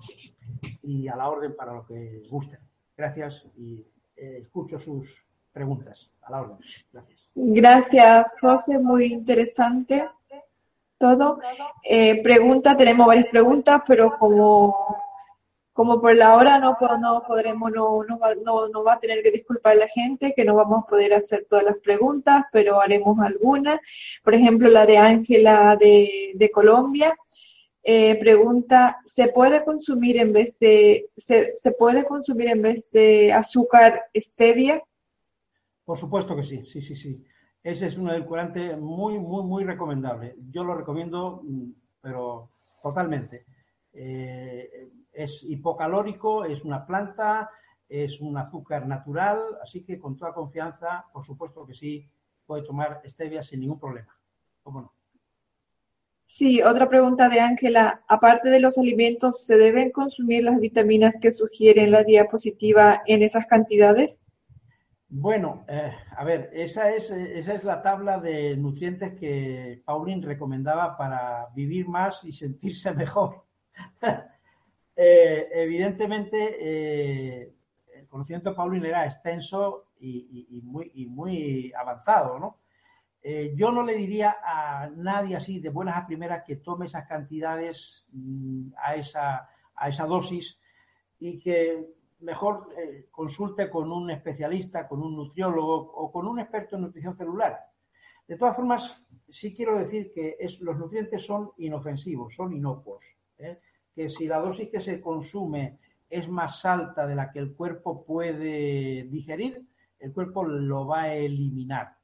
y 0.83 1.09
a 1.09 1.17
la 1.17 1.29
orden 1.29 1.55
para 1.55 1.75
lo 1.75 1.85
que 1.85 2.23
gusten. 2.31 2.61
Gracias 2.97 3.47
y 3.57 3.87
eh, 4.17 4.39
escucho 4.43 4.79
sus 4.79 5.23
preguntas. 5.53 6.11
A 6.23 6.31
la 6.31 6.41
orden. 6.41 6.59
Gracias. 6.91 7.31
Gracias, 7.35 8.35
José. 8.41 8.79
Muy 8.79 9.13
interesante 9.13 10.09
todo. 10.97 11.39
Eh, 11.83 12.23
pregunta, 12.23 12.77
tenemos 12.77 13.07
varias 13.07 13.27
preguntas, 13.27 13.83
pero 13.87 14.19
como 14.19 14.97
como 15.79 16.01
por 16.01 16.13
la 16.17 16.35
hora 16.35 16.59
no, 16.59 16.77
no 16.99 17.23
podremos, 17.25 17.71
no, 17.71 18.03
no, 18.03 18.19
va, 18.19 18.35
no, 18.35 18.83
va 18.83 18.95
a 18.95 18.99
tener 18.99 19.23
que 19.23 19.31
disculpar 19.31 19.77
la 19.77 19.87
gente, 19.87 20.35
que 20.35 20.45
no 20.45 20.57
vamos 20.57 20.83
a 20.83 20.87
poder 20.89 21.15
hacer 21.15 21.47
todas 21.49 21.65
las 21.65 21.79
preguntas, 21.79 22.47
pero 22.51 22.81
haremos 22.81 23.17
algunas. 23.21 23.79
Por 24.25 24.35
ejemplo, 24.35 24.69
la 24.69 24.87
de 24.87 24.99
Ángela 24.99 25.77
de, 25.77 26.51
Colombia. 26.53 27.17
Eh, 27.85 28.19
pregunta, 28.19 28.99
¿se 29.05 29.29
puede 29.29 29.65
consumir 29.65 30.17
en 30.17 30.33
vez 30.33 30.59
de 30.59 31.11
se, 31.17 31.55
se, 31.55 31.71
puede 31.71 32.05
consumir 32.05 32.49
en 32.49 32.61
vez 32.61 32.85
de 32.91 33.33
azúcar 33.33 34.03
stevia? 34.17 34.83
Por 35.85 35.97
supuesto 35.97 36.35
que 36.35 36.43
sí, 36.43 36.67
sí, 36.67 36.83
sí, 36.83 36.97
sí. 36.97 37.25
Ese 37.63 37.87
es 37.87 37.97
un 37.97 38.11
edulcorante 38.11 38.75
muy, 38.75 39.21
muy, 39.21 39.45
muy 39.45 39.63
recomendable. 39.63 40.35
Yo 40.51 40.65
lo 40.65 40.75
recomiendo, 40.75 41.41
mm, 41.45 41.71
pero 42.01 42.51
totalmente. 42.83 43.47
Eh, 43.93 44.91
es 45.19 45.43
hipocalórico, 45.43 46.45
es 46.45 46.63
una 46.65 46.87
planta, 46.87 47.51
es 47.89 48.21
un 48.21 48.37
azúcar 48.37 48.87
natural, 48.87 49.41
así 49.63 49.83
que 49.83 49.99
con 49.99 50.17
toda 50.17 50.33
confianza, 50.33 51.07
por 51.13 51.25
supuesto 51.25 51.67
que 51.67 51.75
sí, 51.75 52.09
puede 52.47 52.63
tomar 52.63 53.03
stevia 53.05 53.43
sin 53.43 53.61
ningún 53.61 53.81
problema. 53.81 54.17
¿Cómo 54.63 54.81
no? 54.81 54.93
Sí, 56.25 56.63
otra 56.63 56.89
pregunta 56.89 57.29
de 57.29 57.41
Ángela. 57.41 58.05
Aparte 58.07 58.49
de 58.49 58.61
los 58.61 58.79
alimentos, 58.79 59.45
¿se 59.45 59.57
deben 59.57 59.91
consumir 59.91 60.45
las 60.45 60.61
vitaminas 60.61 61.17
que 61.21 61.33
sugieren 61.33 61.91
la 61.91 62.05
diapositiva 62.05 63.03
en 63.07 63.23
esas 63.23 63.47
cantidades? 63.47 64.23
Bueno, 65.09 65.65
eh, 65.69 65.91
a 66.17 66.23
ver, 66.23 66.51
esa 66.53 66.91
es, 66.91 67.11
esa 67.11 67.55
es 67.55 67.65
la 67.65 67.83
tabla 67.83 68.19
de 68.19 68.57
nutrientes 68.57 69.19
que 69.19 69.83
Pauline 69.85 70.25
recomendaba 70.25 70.97
para 70.97 71.49
vivir 71.57 71.89
más 71.89 72.23
y 72.25 72.33
sentirse 72.33 72.93
mejor. 72.95 73.47
Eh, 75.01 75.49
evidentemente, 75.53 76.57
eh, 76.59 77.55
el 77.95 78.09
conocimiento 78.09 78.51
de 78.51 78.57
Pauline 78.57 78.89
era 78.89 79.05
extenso 79.05 79.93
y, 80.01 80.61
muy, 80.65 81.73
avanzado, 81.73 82.37
¿no? 82.37 82.59
Eh, 83.23 83.53
yo 83.55 83.71
no 83.71 83.85
le 83.85 83.95
diría 83.95 84.39
a 84.43 84.91
nadie 84.97 85.37
así 85.37 85.61
de 85.61 85.69
buenas 85.69 85.97
a 85.97 86.07
primeras 86.07 86.43
que 86.45 86.57
tome 86.57 86.87
esas 86.87 87.07
cantidades 87.07 88.09
mm, 88.11 88.71
a, 88.77 88.97
esa, 88.97 89.49
a 89.77 89.89
esa 89.89 90.05
dosis 90.05 90.59
y 91.21 91.39
que 91.39 91.95
mejor 92.21 92.69
consulte 93.13 93.71
con 93.71 93.93
un 93.93 94.11
especialista, 94.11 94.89
con 94.89 95.01
un 95.01 95.15
nutriólogo 95.15 95.77
o 95.77 96.11
con 96.11 96.27
un 96.27 96.41
experto 96.41 96.75
en 96.75 96.83
nutrición 96.83 97.17
celular. 97.17 97.57
De 98.27 98.37
todas 98.37 98.57
formas, 98.57 99.07
sí 99.29 99.55
quiero 99.55 99.79
decir 99.79 100.11
que 100.13 100.37
los 100.61 100.77
nutrientes 100.77 101.25
son 101.25 101.53
inofensivos, 101.59 102.35
son 102.35 102.53
inocuos 102.53 103.17
que 103.95 104.09
si 104.09 104.27
la 104.27 104.39
dosis 104.39 104.69
que 104.71 104.81
se 104.81 105.01
consume 105.01 105.79
es 106.09 106.29
más 106.29 106.65
alta 106.65 107.07
de 107.07 107.15
la 107.15 107.31
que 107.31 107.39
el 107.39 107.55
cuerpo 107.55 108.05
puede 108.05 109.05
digerir, 109.05 109.67
el 109.99 110.13
cuerpo 110.13 110.45
lo 110.45 110.87
va 110.87 111.03
a 111.03 111.15
eliminar. 111.15 111.97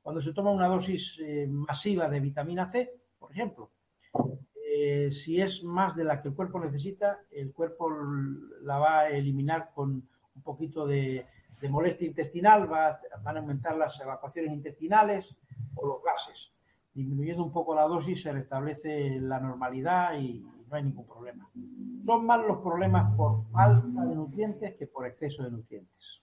Cuando 0.00 0.20
se 0.20 0.32
toma 0.32 0.50
una 0.50 0.68
dosis 0.68 1.18
eh, 1.22 1.46
masiva 1.48 2.08
de 2.08 2.20
vitamina 2.20 2.70
C, 2.70 2.90
por 3.18 3.32
ejemplo, 3.32 3.70
eh, 4.74 5.10
si 5.12 5.40
es 5.40 5.62
más 5.62 5.94
de 5.94 6.04
la 6.04 6.20
que 6.20 6.28
el 6.28 6.34
cuerpo 6.34 6.58
necesita, 6.58 7.20
el 7.30 7.52
cuerpo 7.52 7.90
la 8.62 8.78
va 8.78 9.00
a 9.00 9.10
eliminar 9.10 9.70
con 9.74 10.08
un 10.34 10.42
poquito 10.42 10.86
de, 10.86 11.26
de 11.60 11.68
molestia 11.68 12.08
intestinal, 12.08 12.66
van 12.66 13.36
a 13.36 13.40
aumentar 13.40 13.76
las 13.76 14.00
evacuaciones 14.00 14.52
intestinales 14.52 15.36
o 15.76 15.86
los 15.86 16.02
gases. 16.02 16.52
Disminuyendo 16.92 17.44
un 17.44 17.52
poco 17.52 17.74
la 17.74 17.82
dosis 17.82 18.22
se 18.22 18.32
restablece 18.32 19.20
la 19.20 19.38
normalidad 19.38 20.18
y 20.18 20.44
no 20.72 20.78
hay 20.78 20.84
ningún 20.84 21.06
problema. 21.06 21.50
Son 22.06 22.24
más 22.24 22.46
los 22.48 22.58
problemas 22.58 23.14
por 23.14 23.44
falta 23.50 24.04
de 24.06 24.14
nutrientes 24.14 24.74
que 24.76 24.86
por 24.86 25.06
exceso 25.06 25.42
de 25.44 25.50
nutrientes. 25.50 26.22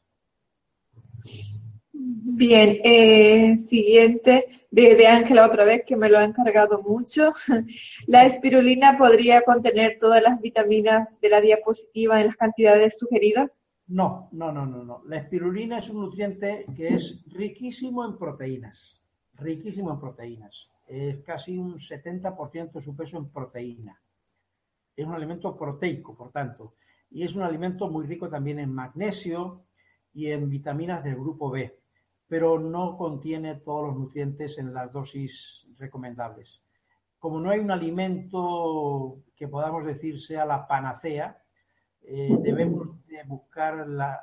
Bien, 1.93 2.79
eh, 2.83 3.57
siguiente 3.57 4.67
de 4.71 5.07
Ángela 5.07 5.45
otra 5.45 5.65
vez, 5.65 5.83
que 5.85 5.95
me 5.95 6.09
lo 6.09 6.17
ha 6.17 6.23
encargado 6.23 6.81
mucho. 6.81 7.33
¿La 8.07 8.25
espirulina 8.25 8.97
podría 8.97 9.41
contener 9.41 9.97
todas 9.99 10.23
las 10.23 10.41
vitaminas 10.41 11.09
de 11.21 11.29
la 11.29 11.41
diapositiva 11.41 12.19
en 12.19 12.27
las 12.27 12.35
cantidades 12.35 12.97
sugeridas? 12.97 13.59
No, 13.87 14.29
no, 14.31 14.51
no, 14.51 14.65
no, 14.65 14.83
no. 14.83 15.03
La 15.05 15.17
espirulina 15.17 15.79
es 15.79 15.89
un 15.89 16.01
nutriente 16.01 16.65
que 16.75 16.95
es 16.95 17.23
riquísimo 17.27 18.05
en 18.05 18.17
proteínas, 18.17 18.99
riquísimo 19.33 19.91
en 19.91 19.99
proteínas. 19.99 20.69
Es 20.87 21.19
casi 21.23 21.57
un 21.57 21.77
70% 21.79 22.71
de 22.71 22.81
su 22.81 22.95
peso 22.95 23.17
en 23.17 23.29
proteína. 23.29 23.99
Es 24.99 25.07
un 25.07 25.15
alimento 25.15 25.55
proteico, 25.57 26.15
por 26.15 26.31
tanto, 26.31 26.75
y 27.09 27.23
es 27.23 27.35
un 27.35 27.43
alimento 27.43 27.89
muy 27.89 28.05
rico 28.05 28.29
también 28.29 28.59
en 28.59 28.73
magnesio 28.73 29.63
y 30.13 30.27
en 30.27 30.49
vitaminas 30.49 31.03
del 31.03 31.15
grupo 31.15 31.49
B 31.49 31.79
pero 32.29 32.59
no 32.59 32.95
contiene 32.95 33.55
todos 33.55 33.87
los 33.87 33.97
nutrientes 33.97 34.59
en 34.59 34.71
las 34.71 34.93
dosis 34.93 35.67
recomendables. 35.79 36.61
Como 37.17 37.41
no 37.41 37.49
hay 37.49 37.59
un 37.59 37.71
alimento 37.71 39.17
que 39.35 39.47
podamos 39.47 39.83
decir 39.83 40.21
sea 40.21 40.45
la 40.45 40.67
panacea, 40.67 41.41
eh, 42.03 42.37
debemos 42.39 43.03
de 43.07 43.23
buscar 43.23 43.87
la, 43.87 44.21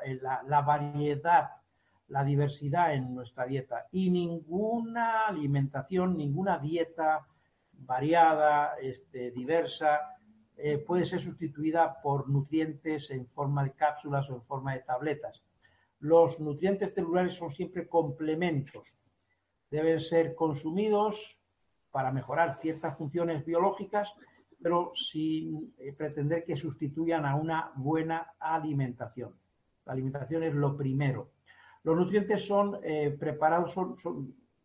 variedad, 0.65 1.49
la 2.09 2.25
diversidad 2.25 2.95
en 2.95 3.13
nuestra 3.13 3.45
dieta 3.45 3.89
y 3.91 4.09
ninguna 4.09 5.27
alimentación, 5.27 6.17
ninguna 6.17 6.59
dieta 6.59 7.27
variada, 7.73 8.77
este, 8.81 9.33
diversa, 9.33 10.16
eh, 10.57 10.79
puede 10.79 11.05
ser 11.05 11.21
sustituida 11.21 12.01
por 12.03 12.29
nutrientes 12.29 13.11
en 13.11 13.27
forma 13.27 13.65
de 13.65 13.73
cápsulas 13.73 14.29
o 14.31 14.35
en 14.35 14.43
forma 14.43 14.75
de 14.75 14.81
tabletas 14.81 15.43
los 16.01 16.41
nutrientes 16.41 16.95
celulares 16.95 17.35
son 17.35 17.53
siempre 17.53 17.89
complementos. 17.89 18.93
Deben 19.71 20.01
ser 20.01 20.35
consumidos 20.35 21.39
para 21.91 22.13
mejorar 22.13 22.59
ciertas 22.61 22.97
funciones 22.97 23.45
biológicas, 23.45 24.13
pero 24.63 24.93
sin 24.95 25.75
eh, 25.79 25.93
pretender 25.93 26.45
que 26.45 26.57
sustituyan 26.57 27.25
a 27.25 27.37
una 27.37 27.73
buena 27.77 28.35
alimentación. 28.39 29.35
La 29.85 29.93
alimentación 29.93 30.43
es 30.43 30.55
lo 30.55 30.77
primero. 30.77 31.31
Los 31.83 31.97
nutrientes 31.97 32.45
son 32.45 32.79
eh, 32.83 33.17
preparados, 33.19 33.73
son, 33.73 33.97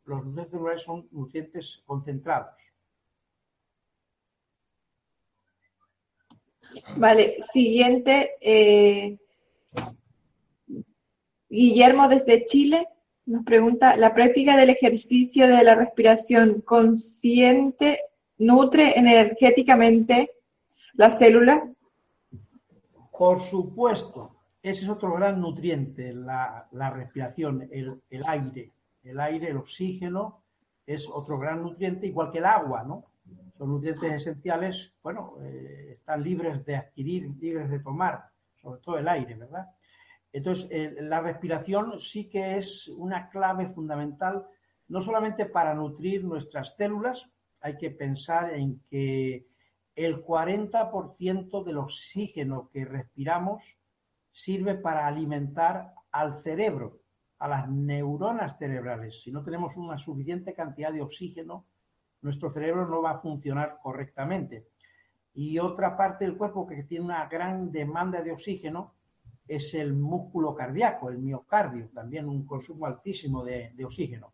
los 0.06 0.26
nutrientes 0.26 0.52
celulares 0.52 0.84
son 0.84 1.08
nutrientes 1.12 1.84
concentrados. 1.86 2.52
Vale, 6.96 7.38
siguiente. 7.40 8.32
Eh, 8.42 9.18
Guillermo 11.50 12.08
desde 12.08 12.46
Chile 12.46 12.88
nos 13.26 13.44
pregunta, 13.44 13.96
¿la 13.96 14.14
práctica 14.14 14.58
del 14.58 14.70
ejercicio 14.70 15.48
de 15.48 15.64
la 15.64 15.76
respiración 15.76 16.62
consciente 16.62 18.02
nutre 18.38 18.98
energéticamente 18.98 20.32
las 20.94 21.20
células? 21.20 21.74
Por 23.12 23.40
supuesto, 23.40 24.36
ese 24.64 24.84
es 24.84 24.90
otro 24.90 25.14
gran 25.14 25.40
nutriente, 25.40 26.14
la, 26.14 26.68
respiración, 26.94 27.70
el, 27.72 28.02
aire. 28.26 28.72
El 29.04 29.20
aire, 29.20 29.50
el 29.50 29.58
oxígeno, 29.58 30.42
es 30.88 31.08
otro 31.08 31.38
gran 31.38 31.62
nutriente, 31.62 32.08
igual 32.08 32.32
que 32.32 32.40
el 32.40 32.46
agua, 32.46 32.84
¿no? 32.84 33.06
Son 33.62 33.70
nutrientes 33.70 34.12
esenciales, 34.12 34.92
bueno, 35.04 35.36
eh, 35.40 35.92
están 36.00 36.24
libres 36.24 36.66
de 36.66 36.78
adquirir, 36.78 37.30
libres 37.40 37.70
de 37.70 37.80
tomar, 37.80 38.24
sobre 38.60 38.82
todo 38.82 38.98
el 38.98 39.08
aire, 39.08 39.36
¿verdad? 39.36 39.68
Entonces, 40.34 40.68
eh, 40.72 40.96
la 41.02 41.22
respiración 41.22 42.02
sí 42.02 42.28
que 42.28 42.58
es 42.58 42.88
una 42.88 43.30
clave 43.30 43.68
fundamental, 43.68 44.48
no 44.88 45.04
solamente 45.04 45.46
para 45.46 45.76
nutrir 45.76 46.24
nuestras 46.24 46.76
células, 46.76 47.30
hay 47.60 47.78
que 47.78 47.92
pensar 47.92 48.52
en 48.56 48.82
que 48.90 49.46
el 49.96 50.26
40% 50.26 51.64
del 51.64 51.78
oxígeno 51.78 52.68
que 52.74 52.84
respiramos 52.84 53.78
sirve 54.32 54.74
para 54.74 55.06
alimentar 55.06 55.94
al 56.12 56.36
cerebro, 56.38 57.02
a 57.38 57.48
las 57.48 57.70
neuronas 57.70 58.58
cerebrales. 58.58 59.22
Si 59.22 59.32
no 59.32 59.44
tenemos 59.44 59.78
una 59.78 60.00
suficiente 60.00 60.56
cantidad 60.56 60.92
de 60.92 61.04
oxígeno, 61.04 61.68
nuestro 62.22 62.50
cerebro 62.52 62.88
no 62.88 63.02
va 63.02 63.12
a 63.12 63.20
funcionar 63.20 63.80
correctamente. 63.82 64.68
Y 65.34 65.60
otra 65.60 65.96
parte 65.96 66.26
del 66.26 66.38
cuerpo 66.38 66.68
que 66.68 66.84
tiene 66.84 67.06
una 67.06 67.28
gran 67.28 67.72
demanda 67.72 68.22
de 68.22 68.32
oxígeno 68.32 68.94
es 69.48 69.74
el 69.74 69.94
músculo 69.94 70.56
cardíaco, 70.56 71.10
el 71.10 71.18
miocardio, 71.18 71.90
también 71.90 72.28
un 72.28 72.46
consumo 72.46 72.86
altísimo 72.86 73.44
de, 73.44 73.74
oxígeno. 73.84 74.34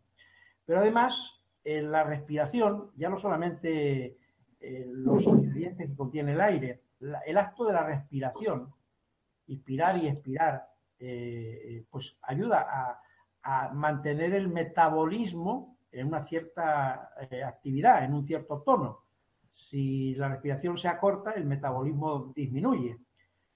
Pero 0.64 0.80
además, 0.80 1.40
en 1.64 1.90
la 1.90 2.04
respiración, 2.04 2.90
ya 2.96 3.08
no 3.08 3.18
solamente 3.18 4.16
eh, 4.60 4.86
los 4.88 5.24
ingredientes 5.24 5.88
que 5.88 5.96
contiene 5.96 6.32
el 6.32 6.40
aire, 6.40 6.82
el 7.26 7.36
acto 7.36 7.64
de 7.64 7.72
la 7.72 7.84
respiración, 7.84 8.72
inspirar 9.46 9.96
y 10.02 10.08
expirar, 10.08 10.68
eh, 10.98 11.84
pues 11.90 12.16
ayuda 12.22 12.66
a, 12.70 13.02
mantener 13.72 14.34
el 14.34 14.48
metabolismo 14.48 15.77
en 15.92 16.06
una 16.06 16.24
cierta 16.24 17.10
eh, 17.30 17.42
actividad, 17.42 18.04
en 18.04 18.14
un 18.14 18.24
cierto 18.24 18.62
tono. 18.62 19.04
Si 19.50 20.14
la 20.14 20.28
respiración 20.28 20.78
se 20.78 20.88
acorta, 20.88 21.32
el 21.32 21.44
metabolismo 21.44 22.32
disminuye 22.34 22.98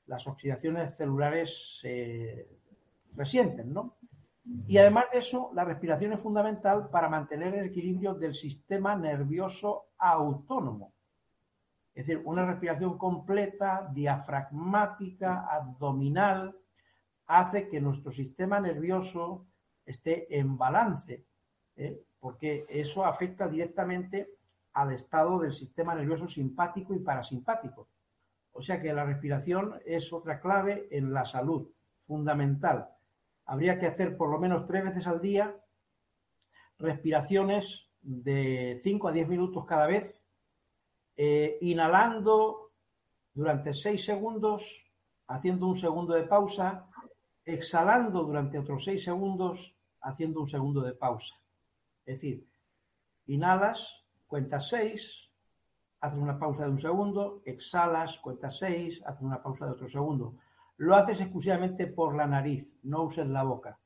las 0.07 0.27
oxidaciones 0.27 0.97
celulares 0.97 1.79
se 1.81 2.49
resienten, 3.15 3.73
¿no? 3.73 3.97
Y 4.67 4.77
además 4.77 5.05
de 5.13 5.19
eso, 5.21 5.51
la 5.55 5.65
respiración 5.65 6.13
es 6.13 6.21
fundamental 6.21 6.89
para 6.91 7.09
mantener 7.09 7.55
el 7.55 7.67
equilibrio 7.67 8.15
del 8.15 8.35
sistema 8.35 8.97
nervioso 8.97 9.91
autónomo. 9.99 10.93
Es 11.95 12.07
decir, 12.07 12.23
una 12.25 12.45
respiración 12.45 12.99
completa, 12.99 13.89
diafragmática, 13.93 15.47
abdominal, 15.47 16.57
hace 17.27 17.69
que 17.69 17.81
nuestro 17.81 18.11
sistema 18.11 18.59
nervioso 18.59 19.47
esté 19.87 20.37
en 20.37 20.59
balance, 20.59 21.25
¿eh? 21.77 22.03
Porque 22.23 22.65
eso 22.69 23.05
afecta 23.05 23.49
directamente 23.49 24.29
al 24.75 24.93
estado 24.93 25.41
del 25.41 25.53
sistema 25.53 25.93
nervioso 25.93 26.29
simpático 26.29 26.95
y 26.95 27.01
parasimpático. 27.01 27.89
O 28.53 28.63
sea 28.63 28.81
que 28.81 28.93
la 28.93 29.05
respiración 29.05 29.75
es 29.85 30.13
otra 30.13 30.41
clave 30.41 30.87
en 30.93 31.13
la 31.13 31.25
salud, 31.25 31.69
fundamental. 32.07 32.91
Habría 33.45 33.77
que 33.77 33.89
hacer 33.89 34.17
por 34.17 34.31
lo 34.31 34.39
menos 34.39 34.69
tres 34.69 34.85
veces 34.85 35.09
al 35.09 35.21
día 35.21 35.53
respiraciones 36.79 37.89
de 38.01 38.81
5 38.85 39.09
a 39.09 39.13
10 39.13 39.29
minutos 39.29 39.67
cada 39.67 39.89
vez, 39.89 40.23
eh, 41.17 41.59
inhalando 41.61 42.71
durante 43.35 43.75
6 43.75 44.05
segundos, 44.05 44.81
haciendo 45.27 45.67
un 45.67 45.77
segundo 45.77 46.15
de 46.15 46.23
pausa, 46.23 46.87
exhalando 47.45 48.23
durante 48.23 48.61
otros 48.61 48.85
6 48.85 49.03
segundos, 49.03 49.75
haciendo 50.01 50.41
un 50.41 50.49
segundo 50.49 50.83
de 50.83 50.93
pausa. 50.93 51.42
Es 52.05 52.17
decir, 52.17 52.47
inhalas, 53.27 54.05
cuentas 54.27 54.69
6, 54.69 55.33
haces 56.03 56.19
una 56.19 56.39
pausa 56.39 56.65
de 56.65 56.71
un 56.71 56.81
segundo, 56.81 57.43
exhalas, 57.45 58.19
cuentas 58.19 58.59
seis, 58.59 59.03
haces 59.07 59.23
una 59.23 59.41
pausa 59.41 59.67
de 59.67 59.73
otro 59.73 59.89
segundo. 59.89 60.35
Lo 60.79 60.97
haces 60.97 61.21
exclusivamente 61.21 61.87
por 61.87 62.17
la 62.17 62.27
nariz, 62.27 62.69
no 62.83 63.05
uses 63.05 63.27
la 63.29 63.45
boca. 63.45 63.79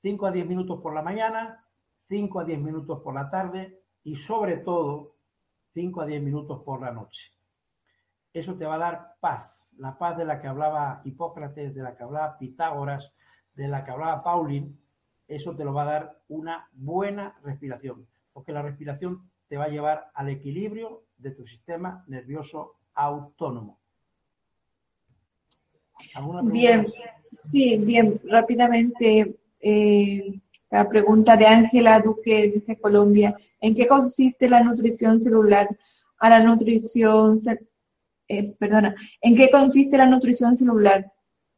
5 0.00 0.26
a 0.26 0.30
10 0.30 0.46
minutos 0.46 0.80
por 0.80 0.94
la 0.94 1.02
mañana, 1.02 1.62
5 2.08 2.40
a 2.40 2.44
10 2.44 2.60
minutos 2.60 3.00
por 3.02 3.14
la 3.14 3.28
tarde 3.28 3.82
y 4.02 4.16
sobre 4.16 4.56
todo 4.56 5.16
5 5.74 6.00
a 6.00 6.06
10 6.06 6.22
minutos 6.22 6.62
por 6.64 6.80
la 6.80 6.92
noche. 6.92 7.30
Eso 8.32 8.56
te 8.56 8.64
va 8.64 8.76
a 8.76 8.78
dar 8.78 9.16
paz, 9.20 9.68
la 9.76 9.98
paz 9.98 10.16
de 10.16 10.24
la 10.24 10.40
que 10.40 10.48
hablaba 10.48 11.02
Hipócrates, 11.04 11.74
de 11.74 11.82
la 11.82 11.94
que 11.94 12.04
hablaba 12.04 12.38
Pitágoras, 12.38 13.12
de 13.54 13.68
la 13.68 13.84
que 13.84 13.90
hablaba 13.90 14.22
Pauling, 14.22 14.80
eso 15.30 15.54
te 15.54 15.64
lo 15.64 15.72
va 15.72 15.82
a 15.82 15.92
dar 15.92 16.22
una 16.28 16.68
buena 16.72 17.38
respiración, 17.42 18.06
porque 18.32 18.52
la 18.52 18.62
respiración 18.62 19.30
te 19.48 19.56
va 19.56 19.64
a 19.64 19.68
llevar 19.68 20.10
al 20.14 20.28
equilibrio 20.28 21.04
de 21.18 21.30
tu 21.30 21.46
sistema 21.46 22.04
nervioso 22.08 22.76
autónomo. 22.94 23.78
Bien, 26.44 26.86
sí, 27.50 27.78
bien, 27.78 28.20
rápidamente. 28.24 29.36
Eh, 29.60 30.40
la 30.70 30.88
pregunta 30.88 31.36
de 31.36 31.46
Ángela 31.46 32.00
Duque 32.00 32.62
de 32.66 32.78
Colombia. 32.78 33.36
¿En 33.60 33.74
qué 33.74 33.86
consiste 33.86 34.48
la 34.48 34.62
nutrición 34.62 35.18
celular? 35.20 35.68
La 36.20 36.42
nutrición, 36.42 37.36
eh, 38.28 38.54
perdona, 38.58 38.94
¿en 39.20 39.34
qué 39.34 39.50
consiste 39.50 39.98
la 39.98 40.06
nutrición 40.06 40.56
celular? 40.56 41.12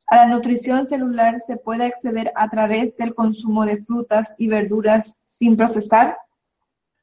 A 0.07 0.16
la 0.16 0.26
nutrición 0.26 0.86
celular 0.86 1.40
se 1.40 1.57
puede 1.57 1.84
acceder 1.84 2.32
a 2.34 2.48
través 2.48 2.96
del 2.96 3.14
consumo 3.14 3.64
de 3.64 3.82
frutas 3.82 4.34
y 4.38 4.48
verduras 4.48 5.22
sin 5.24 5.57
procesar? 5.57 6.18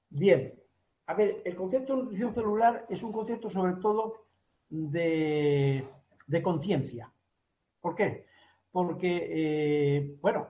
Bien, 0.10 0.54
a 1.08 1.14
ver, 1.14 1.42
el 1.44 1.56
concepto 1.56 1.96
de 1.96 2.04
nutrición 2.04 2.34
celular 2.34 2.86
es 2.90 3.02
un 3.02 3.12
concepto 3.12 3.50
sobre 3.50 3.74
todo 3.82 4.26
de, 4.70 5.88
conciencia. 6.44 7.12
¿Por 7.82 7.96
qué? 7.96 8.26
Porque, 8.72 9.28
eh, 9.30 10.18
bueno, 10.22 10.48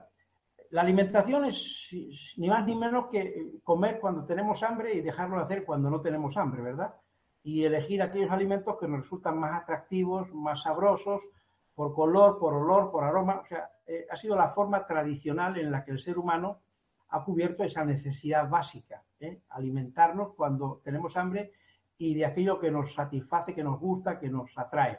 la 0.70 0.82
alimentación 0.82 1.46
es 1.46 1.88
ni 2.36 2.48
más 2.48 2.66
ni 2.66 2.76
menos 2.76 3.06
que 3.06 3.52
comer 3.64 3.98
cuando 4.00 4.24
tenemos 4.24 4.62
hambre 4.62 4.94
y 4.94 5.00
dejarlo 5.00 5.36
de 5.36 5.42
hacer 5.42 5.64
cuando 5.64 5.90
no 5.90 6.00
tenemos 6.00 6.36
hambre, 6.36 6.62
¿verdad? 6.62 6.94
Y 7.42 7.64
elegir 7.64 8.02
aquellos 8.02 8.30
alimentos 8.30 8.76
que 8.78 8.86
nos 8.86 9.00
resultan 9.00 9.38
más 9.38 9.62
atractivos, 9.62 10.32
más 10.34 10.62
sabrosos, 10.62 11.22
por 11.80 11.94
color, 11.94 12.38
por 12.38 12.52
olor, 12.52 12.90
por 12.90 13.04
aroma. 13.04 13.40
O 13.42 13.46
sea, 13.46 13.70
eh, 13.86 14.06
ha 14.10 14.14
sido 14.14 14.36
la 14.36 14.50
forma 14.50 14.86
tradicional 14.86 15.56
en 15.56 15.72
la 15.72 15.82
que 15.82 15.92
el 15.92 15.98
ser 15.98 16.18
humano 16.18 16.58
ha 17.08 17.24
cubierto 17.24 17.64
esa 17.64 17.86
necesidad 17.86 18.50
básica, 18.50 19.02
¿eh? 19.18 19.40
alimentarnos 19.48 20.34
cuando 20.34 20.82
tenemos 20.84 21.16
hambre 21.16 21.52
y 21.96 22.12
de 22.12 22.26
aquello 22.26 22.60
que 22.60 22.70
nos 22.70 22.92
satisface, 22.92 23.54
que 23.54 23.64
nos 23.64 23.80
gusta, 23.80 24.18
que 24.18 24.28
nos 24.28 24.50
atrae. 24.58 24.98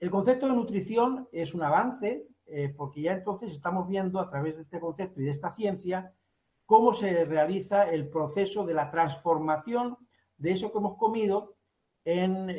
El 0.00 0.10
concepto 0.10 0.48
de 0.48 0.54
nutrición 0.54 1.28
es 1.30 1.54
un 1.54 1.62
avance 1.62 2.26
eh, 2.46 2.74
porque 2.76 3.02
ya 3.02 3.12
entonces 3.12 3.52
estamos 3.52 3.86
viendo 3.86 4.18
a 4.18 4.28
través 4.28 4.56
de 4.56 4.62
este 4.62 4.80
concepto 4.80 5.20
y 5.20 5.26
de 5.26 5.30
esta 5.30 5.54
ciencia 5.54 6.12
cómo 6.66 6.92
se 6.92 7.24
realiza 7.24 7.84
el 7.84 8.08
proceso 8.08 8.66
de 8.66 8.74
la 8.74 8.90
transformación 8.90 9.96
de 10.38 10.50
eso 10.50 10.72
que 10.72 10.78
hemos 10.78 10.98
comido 10.98 11.54
en 12.04 12.50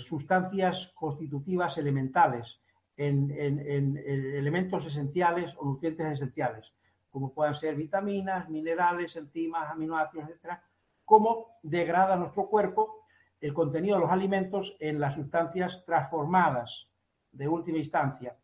sustancias 0.00 0.90
constitutivas 0.96 1.78
elementales, 1.78 2.61
en, 2.96 3.96
elementos 3.96 4.86
esenciales 4.86 5.54
o 5.58 5.64
nutrientes 5.64 6.12
esenciales, 6.12 6.72
como 7.10 7.32
puedan 7.32 7.54
ser 7.54 7.74
vitaminas, 7.74 8.48
minerales, 8.48 9.16
enzimas, 9.16 9.70
aminoácidos, 9.70 10.28
etcétera, 10.28 10.62
cómo 11.04 11.58
degrada 11.62 12.16
nuestro 12.16 12.48
cuerpo 12.48 13.04
el 13.40 13.52
contenido 13.52 13.96
de 13.96 14.02
los 14.02 14.10
alimentos 14.10 14.76
en 14.78 15.00
las 15.00 15.14
sustancias 15.14 15.84
transformadas 15.84 16.88
de 17.32 17.48
última 17.48 17.78
instancia. 17.78 18.36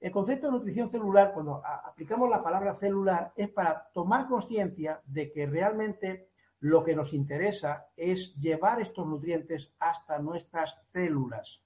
El 0.00 0.12
concepto 0.12 0.46
de 0.46 0.52
nutrición 0.52 0.88
celular, 0.88 1.32
cuando 1.34 1.60
aplicamos 1.64 2.30
la 2.30 2.42
palabra 2.42 2.74
celular, 2.74 3.32
es 3.36 3.50
para 3.50 3.88
tomar 3.92 4.28
conciencia 4.28 5.00
de 5.04 5.30
que 5.32 5.46
realmente 5.46 6.28
lo 6.60 6.84
que 6.84 6.94
nos 6.94 7.12
interesa 7.12 7.86
es 7.96 8.34
llevar 8.36 8.80
estos 8.80 9.06
nutrientes 9.06 9.74
hasta 9.78 10.18
nuestras 10.18 10.80
células, 10.92 11.60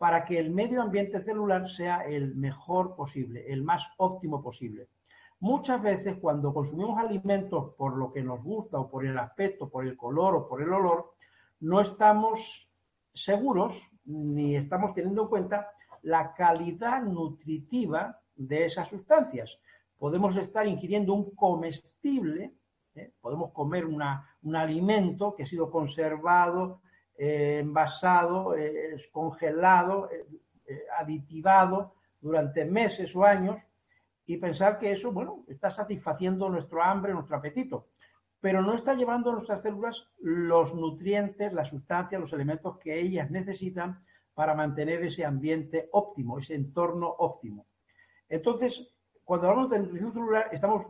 para 0.00 0.24
que 0.24 0.38
el 0.38 0.48
medio 0.48 0.80
ambiente 0.80 1.20
celular 1.20 1.68
sea 1.68 2.06
el 2.06 2.34
mejor 2.34 2.96
posible, 2.96 3.44
el 3.52 3.62
más 3.62 3.86
óptimo 3.98 4.42
posible. 4.42 4.88
Muchas 5.40 5.82
veces 5.82 6.16
cuando 6.18 6.54
consumimos 6.54 6.98
alimentos 6.98 7.74
por 7.76 7.98
lo 7.98 8.10
que 8.10 8.22
nos 8.22 8.42
gusta 8.42 8.78
o 8.78 8.88
por 8.88 9.04
el 9.04 9.18
aspecto, 9.18 9.68
por 9.68 9.86
el 9.86 9.98
color 9.98 10.36
o 10.36 10.48
por 10.48 10.62
el 10.62 10.72
olor, 10.72 11.12
no 11.60 11.82
estamos 11.82 12.66
seguros 13.12 13.78
ni 14.06 14.56
estamos 14.56 14.94
teniendo 14.94 15.24
en 15.24 15.28
cuenta 15.28 15.68
la 16.00 16.32
calidad 16.32 17.02
nutritiva 17.02 18.18
de 18.34 18.64
esas 18.64 18.88
sustancias. 18.88 19.58
Podemos 19.98 20.34
estar 20.38 20.66
ingiriendo 20.66 21.12
un 21.12 21.34
comestible, 21.34 22.54
¿eh? 22.94 23.12
podemos 23.20 23.52
comer 23.52 23.84
un 23.84 24.56
alimento 24.56 25.34
que 25.34 25.42
ha 25.42 25.46
sido 25.46 25.70
conservado, 25.70 26.80
eh, 27.22 27.58
envasado, 27.60 28.56
eh, 28.56 28.96
congelado, 29.12 30.08
aditivado 30.98 31.92
durante 32.18 32.64
meses 32.64 33.14
o 33.14 33.26
años 33.26 33.60
y 34.24 34.38
pensar 34.38 34.78
que 34.78 34.92
eso, 34.92 35.12
bueno, 35.12 35.44
está 35.46 35.70
satisfaciendo 35.70 36.48
nuestro 36.48 36.82
hambre, 36.82 37.12
nuestro 37.12 37.36
apetito, 37.36 37.88
pero 38.40 38.62
no 38.62 38.74
está 38.74 38.94
llevando 38.94 39.28
a 39.30 39.34
nuestras 39.34 39.60
células 39.60 40.08
los 40.18 40.74
nutrientes, 40.74 41.52
las 41.52 41.68
sustancias, 41.68 42.18
los 42.18 42.32
elementos 42.32 42.78
que 42.78 42.98
ellas 42.98 43.30
necesitan 43.30 44.02
para 44.32 44.54
mantener 44.54 45.04
ese 45.04 45.26
ambiente 45.26 45.90
óptimo, 45.92 46.38
ese 46.38 46.54
entorno 46.54 47.06
óptimo. 47.06 47.66
Entonces, 48.30 48.94
cuando 49.26 49.50
hablamos 49.50 49.70
de 49.70 49.80
nutrición 49.80 50.14
celular, 50.14 50.48
estamos 50.52 50.86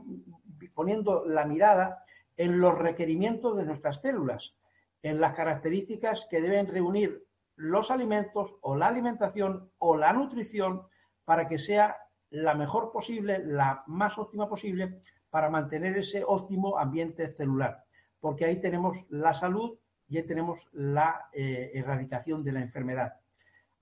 poniendo 0.75 1.25
la 1.25 1.45
mirada 1.45 2.05
en 2.37 2.61
los 2.61 2.79
requerimientos 2.79 3.57
de 3.57 3.65
nuestras 3.65 4.01
células, 4.01 4.55
en 5.03 5.21
las 5.21 5.35
características 5.35 6.27
que 6.31 6.41
deben 6.41 6.67
reunir 6.67 7.25
los 7.57 7.91
alimentos 7.91 8.57
o 8.63 8.77
la 8.77 8.89
alimentación 8.89 9.71
o 9.79 9.97
la 9.97 10.13
nutrición 10.13 10.83
para 11.25 11.49
que 11.49 11.59
sea 11.59 11.97
la 12.31 12.55
mejor 12.55 12.93
posible, 12.93 13.39
la 13.45 13.83
más 13.87 14.19
óptima 14.19 14.49
posible 14.49 15.03
para 15.31 15.51
mantener 15.51 15.97
ese 15.99 16.25
óptimo 16.27 16.79
ambiente 16.79 17.29
celular. 17.35 17.85
Porque 18.21 18.45
ahí 18.45 18.61
tenemos 18.61 18.99
la 19.11 19.35
salud 19.35 19.79
y 20.09 20.19
ahí 20.19 20.25
tenemos 20.25 20.69
la 20.73 21.29
eh, 21.33 21.71
erradicación 21.75 22.43
de 22.43 22.53
la 22.53 22.61
enfermedad. 22.61 23.15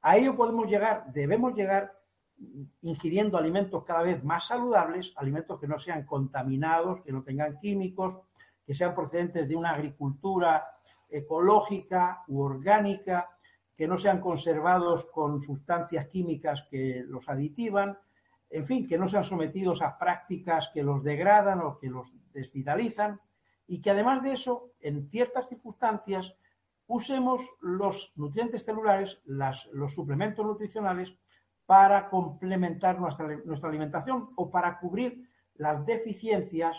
A 0.02 0.16
ello 0.16 0.36
podemos 0.36 0.68
llegar, 0.68 1.12
debemos 1.12 1.54
llegar 1.54 1.92
ingiriendo 2.82 3.36
alimentos 3.36 3.84
cada 3.84 4.02
vez 4.02 4.22
más 4.22 4.46
saludables, 4.46 5.12
alimentos 5.16 5.58
que 5.58 5.66
no 5.66 5.78
sean 5.78 6.04
contaminados, 6.04 7.02
que 7.02 7.12
no 7.12 7.22
tengan 7.22 7.58
químicos, 7.58 8.16
que 8.64 8.74
sean 8.74 8.94
procedentes 8.94 9.48
de 9.48 9.56
una 9.56 9.70
agricultura 9.70 10.64
ecológica 11.08 12.24
u 12.28 12.40
orgánica, 12.40 13.30
que 13.76 13.86
no 13.86 13.96
sean 13.96 14.20
conservados 14.20 15.06
con 15.06 15.40
sustancias 15.40 16.08
químicas 16.08 16.66
que 16.70 17.04
los 17.06 17.28
aditivan, 17.28 17.98
en 18.50 18.66
fin, 18.66 18.88
que 18.88 18.98
no 18.98 19.08
sean 19.08 19.24
sometidos 19.24 19.82
a 19.82 19.98
prácticas 19.98 20.70
que 20.72 20.82
los 20.82 21.02
degradan 21.04 21.60
o 21.60 21.78
que 21.78 21.88
los 21.88 22.12
desvitalizan 22.32 23.20
y 23.66 23.80
que 23.80 23.90
además 23.90 24.22
de 24.22 24.32
eso, 24.32 24.70
en 24.80 25.08
ciertas 25.10 25.48
circunstancias, 25.48 26.34
usemos 26.86 27.48
los 27.60 28.12
nutrientes 28.16 28.64
celulares, 28.64 29.20
los 29.26 29.94
suplementos 29.94 30.44
nutricionales, 30.44 31.14
para 31.66 32.08
complementar 32.08 32.98
nuestra, 32.98 33.26
nuestra, 33.44 33.68
alimentación 33.68 34.30
o 34.36 34.50
para 34.50 34.78
cubrir 34.78 35.28
las 35.56 35.84
deficiencias 35.84 36.74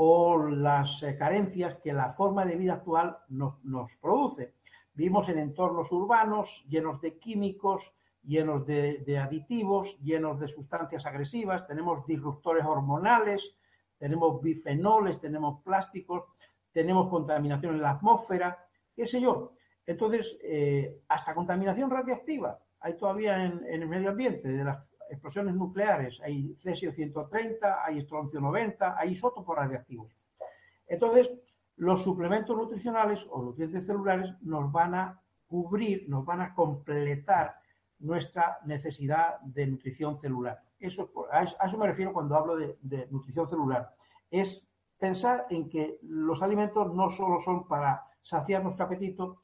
o 0.00 0.46
las 0.46 1.02
eh, 1.02 1.16
carencias 1.18 1.74
que 1.82 1.92
la 1.92 2.12
forma 2.12 2.44
de 2.44 2.54
vida 2.54 2.74
actual 2.74 3.18
nos, 3.30 3.96
produce. 3.96 4.54
Vivimos 4.94 5.28
en 5.28 5.40
entornos 5.40 5.90
urbanos 5.90 6.64
llenos 6.68 7.00
de 7.00 7.18
químicos, 7.18 7.92
llenos 8.22 8.64
de, 8.64 9.18
aditivos, 9.20 9.98
llenos 9.98 10.38
de 10.38 10.46
sustancias 10.46 11.04
agresivas, 11.04 11.66
tenemos 11.66 12.06
disruptores 12.06 12.64
hormonales, 12.64 13.56
tenemos 13.98 14.40
bifenoles, 14.40 15.20
tenemos 15.20 15.64
plásticos, 15.64 16.26
tenemos 16.70 17.08
contaminación 17.08 17.74
en 17.74 17.82
la 17.82 17.90
atmósfera, 17.90 18.56
qué 18.94 19.04
sé 19.04 19.20
yo. 19.20 19.54
Entonces, 19.84 20.38
eh, 20.44 21.02
hasta 21.08 21.34
contaminación 21.34 21.90
radiactiva 21.90 22.56
hay 22.78 22.96
todavía 22.96 23.44
en, 23.44 23.64
el 23.66 23.88
medio 23.88 24.10
ambiente, 24.10 24.46
de 24.46 24.62
las 24.62 24.87
explosiones 25.10 25.54
nucleares, 25.54 26.20
hay 26.20 26.54
cesio 26.62 26.92
130, 26.92 27.84
hay 27.84 27.98
estroncio 27.98 28.40
90, 28.40 28.96
hay 28.98 29.12
isótopos 29.12 29.56
radiactivos. 29.56 30.12
Entonces, 30.86 31.32
los 31.76 32.02
suplementos 32.02 32.56
nutricionales 32.56 33.26
o 33.30 33.42
nutrientes 33.42 33.86
celulares 33.86 34.34
nos 34.42 34.70
van 34.72 34.94
a 34.94 35.20
cubrir, 35.46 36.08
nos 36.08 36.24
van 36.24 36.40
a 36.40 36.54
completar 36.54 37.56
nuestra 38.00 38.58
necesidad 38.64 39.40
de 39.40 39.66
nutrición 39.66 40.18
celular. 40.18 40.62
Eso, 40.78 41.10
a 41.32 41.42
eso 41.42 41.78
me 41.78 41.86
refiero 41.86 42.12
cuando 42.12 42.36
hablo 42.36 42.56
de 42.56 43.08
nutrición 43.10 43.48
celular. 43.48 43.94
Es 44.30 44.68
pensar 44.98 45.46
en 45.50 45.68
que 45.68 45.98
los 46.02 46.42
alimentos 46.42 46.94
no 46.94 47.08
solo 47.08 47.38
son 47.38 47.66
para 47.66 48.04
saciar 48.22 48.62
nuestro 48.62 48.84
apetito, 48.84 49.40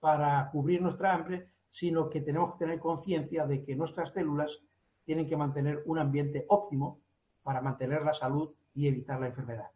para 0.00 0.48
cubrir 0.50 0.80
nuestra 0.80 1.14
hambre, 1.14 1.48
sino 1.70 2.08
que 2.08 2.20
tenemos 2.20 2.52
que 2.52 2.64
tener 2.64 2.78
conciencia 2.78 3.46
de 3.46 3.64
que 3.64 3.74
nuestras 3.74 4.12
células 4.12 4.62
tienen 5.08 5.26
que 5.26 5.38
mantener 5.38 5.82
un 5.86 5.98
ambiente 5.98 6.44
óptimo 6.48 7.00
para 7.42 7.62
mantener 7.62 8.02
la 8.02 8.12
salud 8.12 8.50
y 8.74 8.88
evitar 8.88 9.18
la 9.18 9.28
enfermedad. 9.28 9.70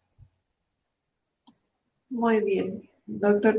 Muy 2.11 2.43
bien. 2.43 2.83
Doctor, 3.07 3.55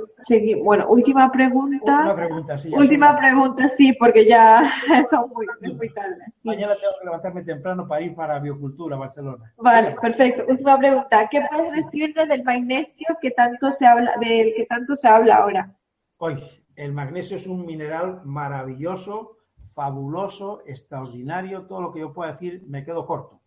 bueno, 0.63 0.85
última 0.87 1.31
pregunta. 1.31 1.97
Última 1.97 2.15
pregunta, 2.15 2.57
sí. 2.59 2.71
Última 2.75 3.17
pregunta, 3.17 3.69
sí, 3.69 3.91
porque 3.93 4.23
ya 4.23 4.61
son 5.09 5.31
muy, 5.31 5.47
muy 5.73 5.89
tarde. 5.89 6.21
Mañana 6.43 6.75
tengo 6.75 6.93
que 6.99 7.05
levantarme 7.05 7.43
temprano 7.43 7.87
para 7.87 8.01
ir 8.01 8.13
para 8.13 8.37
Biocultura, 8.37 8.95
Barcelona. 8.95 9.51
Vale, 9.57 9.95
perfecto. 9.99 10.45
Última 10.47 10.77
pregunta. 10.77 11.27
¿Qué 11.27 11.41
puedes 11.49 11.71
decirle 11.71 12.27
del 12.27 12.43
magnesio 12.43 13.17
que 13.19 13.31
tanto 13.31 13.71
se 13.71 13.87
habla, 13.87 14.13
del 14.21 14.53
que 14.53 14.67
tanto 14.67 14.95
se 14.95 15.07
habla 15.07 15.37
ahora? 15.37 15.75
Hoy, 16.17 16.35
el 16.75 16.93
magnesio 16.93 17.37
es 17.37 17.47
un 17.47 17.65
mineral 17.65 18.21
maravilloso, 18.25 19.37
fabuloso, 19.73 20.61
extraordinario. 20.65 21.65
Todo 21.65 21.81
lo 21.81 21.91
que 21.91 21.99
yo 21.99 22.13
pueda 22.13 22.33
decir 22.33 22.63
me 22.67 22.83
quedo 22.83 23.05
corto. 23.05 23.41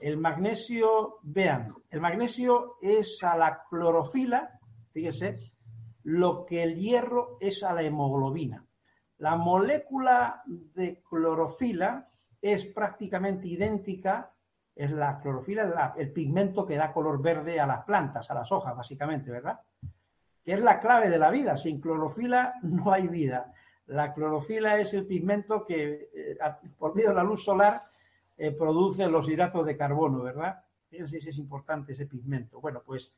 El 0.00 0.16
magnesio, 0.16 1.18
vean, 1.22 1.74
el 1.90 2.00
magnesio 2.00 2.76
es 2.80 3.22
a 3.22 3.36
la 3.36 3.64
clorofila 3.68 4.60
fíjese, 4.92 5.38
lo 6.04 6.44
que 6.46 6.62
el 6.62 6.76
hierro 6.76 7.36
es 7.40 7.62
a 7.62 7.72
la 7.72 7.82
hemoglobina. 7.82 8.64
La 9.18 9.36
molécula 9.36 10.42
de 10.46 11.02
clorofila 11.08 12.08
es 12.40 12.64
prácticamente 12.66 13.48
idéntica, 13.48 14.32
es 14.74 14.90
la 14.90 15.20
clorofila, 15.20 15.94
el 15.96 16.12
pigmento 16.12 16.64
que 16.64 16.76
da 16.76 16.92
color 16.92 17.20
verde 17.20 17.60
a 17.60 17.66
las 17.66 17.84
plantas, 17.84 18.30
a 18.30 18.34
las 18.34 18.50
hojas, 18.50 18.74
básicamente, 18.74 19.30
¿verdad? 19.30 19.60
Que 20.42 20.54
es 20.54 20.60
la 20.60 20.80
clave 20.80 21.10
de 21.10 21.18
la 21.18 21.30
vida. 21.30 21.56
Sin 21.56 21.80
clorofila 21.80 22.54
no 22.62 22.92
hay 22.92 23.08
vida. 23.08 23.52
La 23.90 24.14
clorofila 24.14 24.78
es 24.78 24.94
el 24.94 25.04
pigmento 25.04 25.66
que, 25.66 26.10
eh, 26.14 26.38
por 26.78 26.94
medio 26.94 27.08
de 27.08 27.16
la 27.16 27.24
luz 27.24 27.42
solar, 27.42 27.82
eh, 28.38 28.52
produce 28.52 29.08
los 29.08 29.28
hidratos 29.28 29.66
de 29.66 29.76
carbono, 29.76 30.22
¿verdad? 30.22 30.64
Fíjense 30.88 31.20
si 31.20 31.28
es 31.28 31.38
importante 31.38 31.92
ese 31.92 32.06
pigmento. 32.06 32.60
Bueno, 32.60 32.82
pues 32.86 33.12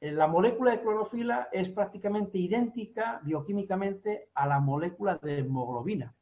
eh, 0.00 0.12
la 0.12 0.28
molécula 0.28 0.70
de 0.70 0.80
clorofila 0.80 1.48
es 1.50 1.70
prácticamente 1.70 2.38
idéntica 2.38 3.20
bioquímicamente 3.24 4.28
a 4.34 4.46
la 4.46 4.60
molécula 4.60 5.18
de 5.20 5.40
hemoglobina, 5.40 6.14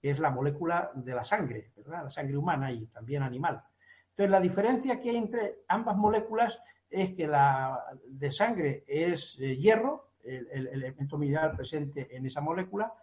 que 0.00 0.10
es 0.12 0.18
la 0.18 0.30
molécula 0.30 0.90
de 0.94 1.14
la 1.14 1.24
sangre, 1.24 1.72
¿verdad? 1.76 2.04
La 2.04 2.10
sangre 2.10 2.38
humana 2.38 2.72
y 2.72 2.86
también 2.86 3.22
animal. 3.22 3.62
Entonces, 4.12 4.30
la 4.30 4.40
diferencia 4.40 4.98
que 4.98 5.10
hay 5.10 5.16
entre 5.16 5.58
ambas 5.68 5.98
moléculas 5.98 6.58
es 6.88 7.12
que 7.12 7.26
la 7.26 7.84
de 8.08 8.32
sangre 8.32 8.84
es 8.86 9.36
hierro, 9.36 10.12
el, 10.24 10.48
el, 10.50 10.68
elemento 10.68 11.18
mineral 11.18 11.54
presente 11.54 12.16
en 12.16 12.24
esa 12.24 12.40
molécula, 12.40 12.94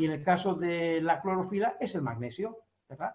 y 0.00 0.06
en 0.06 0.12
el 0.12 0.24
caso 0.24 0.54
de 0.54 1.02
la 1.02 1.20
clorofila 1.20 1.76
es 1.78 1.94
el 1.94 2.00
magnesio, 2.00 2.56
¿verdad? 2.88 3.14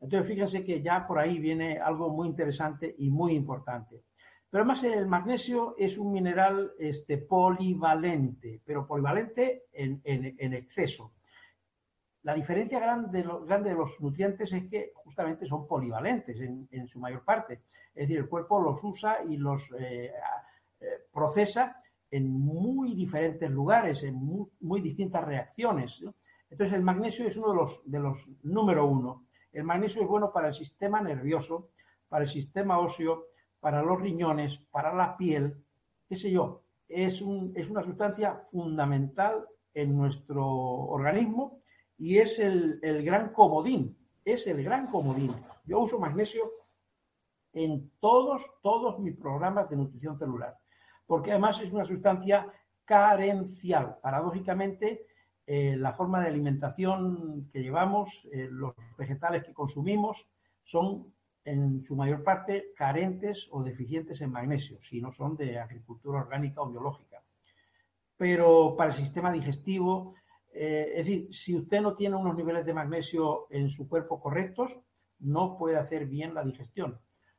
Entonces, 0.00 0.26
fíjense 0.26 0.64
que 0.64 0.80
ya 0.80 1.06
por 1.06 1.18
ahí 1.18 1.38
viene 1.38 1.78
algo 1.78 2.08
muy 2.08 2.28
interesante 2.28 2.94
y 2.96 3.10
muy 3.10 3.34
importante. 3.34 4.04
Pero 4.48 4.62
además 4.62 4.84
el 4.84 5.06
magnesio 5.06 5.74
es 5.76 5.98
un 5.98 6.12
mineral 6.12 6.72
este, 6.78 7.18
polivalente, 7.18 8.62
pero 8.64 8.86
polivalente 8.86 9.64
en, 9.72 10.00
exceso. 10.54 11.12
La 12.22 12.32
diferencia 12.32 12.80
grande 12.80 13.22
grande 13.22 13.70
de, 13.70 13.76
los, 13.76 14.00
nutrientes 14.00 14.50
es 14.54 14.64
que 14.70 14.92
justamente 14.94 15.44
son 15.44 15.66
polivalentes 15.66 16.40
en, 16.40 16.88
su 16.88 17.00
mayor 17.00 17.22
parte. 17.22 17.64
Es 17.94 18.08
decir, 18.08 18.16
el 18.16 18.28
cuerpo 18.30 18.62
los 18.62 18.82
usa 18.82 19.18
y 19.28 19.36
los 19.36 19.70
eh, 19.78 20.10
eh, 20.80 20.86
procesa 21.12 21.83
en 22.10 22.30
muy 22.30 22.94
diferentes 22.94 23.50
lugares, 23.50 24.02
en 24.02 24.14
muy, 24.60 24.80
distintas 24.80 25.24
reacciones. 25.24 26.02
Entonces, 26.48 26.76
el 26.76 26.82
magnesio 26.82 27.26
es 27.26 27.36
uno 27.36 27.50
de 27.50 27.56
los, 27.56 27.82
de 27.84 27.98
los 27.98 28.28
número 28.42 28.86
uno. 28.86 29.26
El 29.52 29.64
magnesio 29.64 30.02
es 30.02 30.08
bueno 30.08 30.32
para 30.32 30.48
el 30.48 30.54
sistema 30.54 31.00
nervioso, 31.00 31.70
para 32.08 32.24
el 32.24 32.30
sistema 32.30 32.78
óseo, 32.78 33.26
para 33.60 33.82
los 33.82 34.00
riñones, 34.00 34.58
para 34.70 34.94
la 34.94 35.16
piel, 35.16 35.56
qué 36.08 36.16
sé 36.16 36.30
yo. 36.30 36.62
Es, 36.88 37.22
es 37.54 37.70
una 37.70 37.82
sustancia 37.82 38.46
fundamental 38.50 39.46
en 39.72 39.96
nuestro 39.96 40.46
organismo 40.46 41.62
y 41.98 42.18
es 42.18 42.38
el, 42.38 42.78
el 42.82 43.04
gran 43.04 43.32
comodín, 43.32 43.96
es 44.24 44.46
el 44.46 44.62
gran 44.62 44.88
comodín. 44.88 45.34
Yo 45.64 45.80
uso 45.80 45.98
magnesio 45.98 46.50
en 47.54 47.90
todos, 48.00 48.44
todos 48.62 48.98
mis 49.00 49.16
programas 49.16 49.70
de 49.70 49.76
nutrición 49.76 50.18
celular 50.18 50.56
porque 51.06 51.30
además 51.30 51.60
es 51.60 51.72
una 51.72 51.84
sustancia 51.84 52.46
carencial. 52.84 53.96
Paradójicamente, 54.02 55.06
eh, 55.46 55.76
la 55.76 55.92
forma 55.92 56.20
de 56.20 56.28
alimentación 56.28 57.48
que 57.52 57.62
llevamos, 57.62 58.26
eh, 58.32 58.48
los 58.50 58.74
vegetales 58.96 59.44
que 59.44 59.52
consumimos, 59.52 60.26
son 60.62 61.12
en 61.44 61.82
su 61.82 61.94
mayor 61.94 62.22
parte 62.22 62.72
carentes 62.74 63.48
o 63.50 63.62
deficientes 63.62 64.20
en 64.22 64.32
magnesio, 64.32 64.80
si 64.80 65.00
no 65.00 65.12
son 65.12 65.36
de 65.36 65.58
agricultura 65.58 66.20
orgánica 66.20 66.62
o 66.62 66.70
biológica. 66.70 67.22
Pero 68.16 68.74
para 68.76 68.90
el 68.90 68.96
sistema 68.96 69.30
digestivo, 69.30 70.14
eh, 70.52 70.92
es 70.96 71.06
decir, 71.06 71.28
si 71.34 71.54
usted 71.54 71.82
no 71.82 71.94
tiene 71.94 72.16
unos 72.16 72.36
niveles 72.36 72.64
de 72.64 72.72
magnesio 72.72 73.46
en 73.50 73.68
su 73.68 73.88
cuerpo 73.88 74.20
correctos, 74.20 74.78
no 75.18 75.58
puede 75.58 75.76
hacer 75.76 76.06
bien 76.06 76.32
la 76.32 76.44
digestión. 76.44 76.98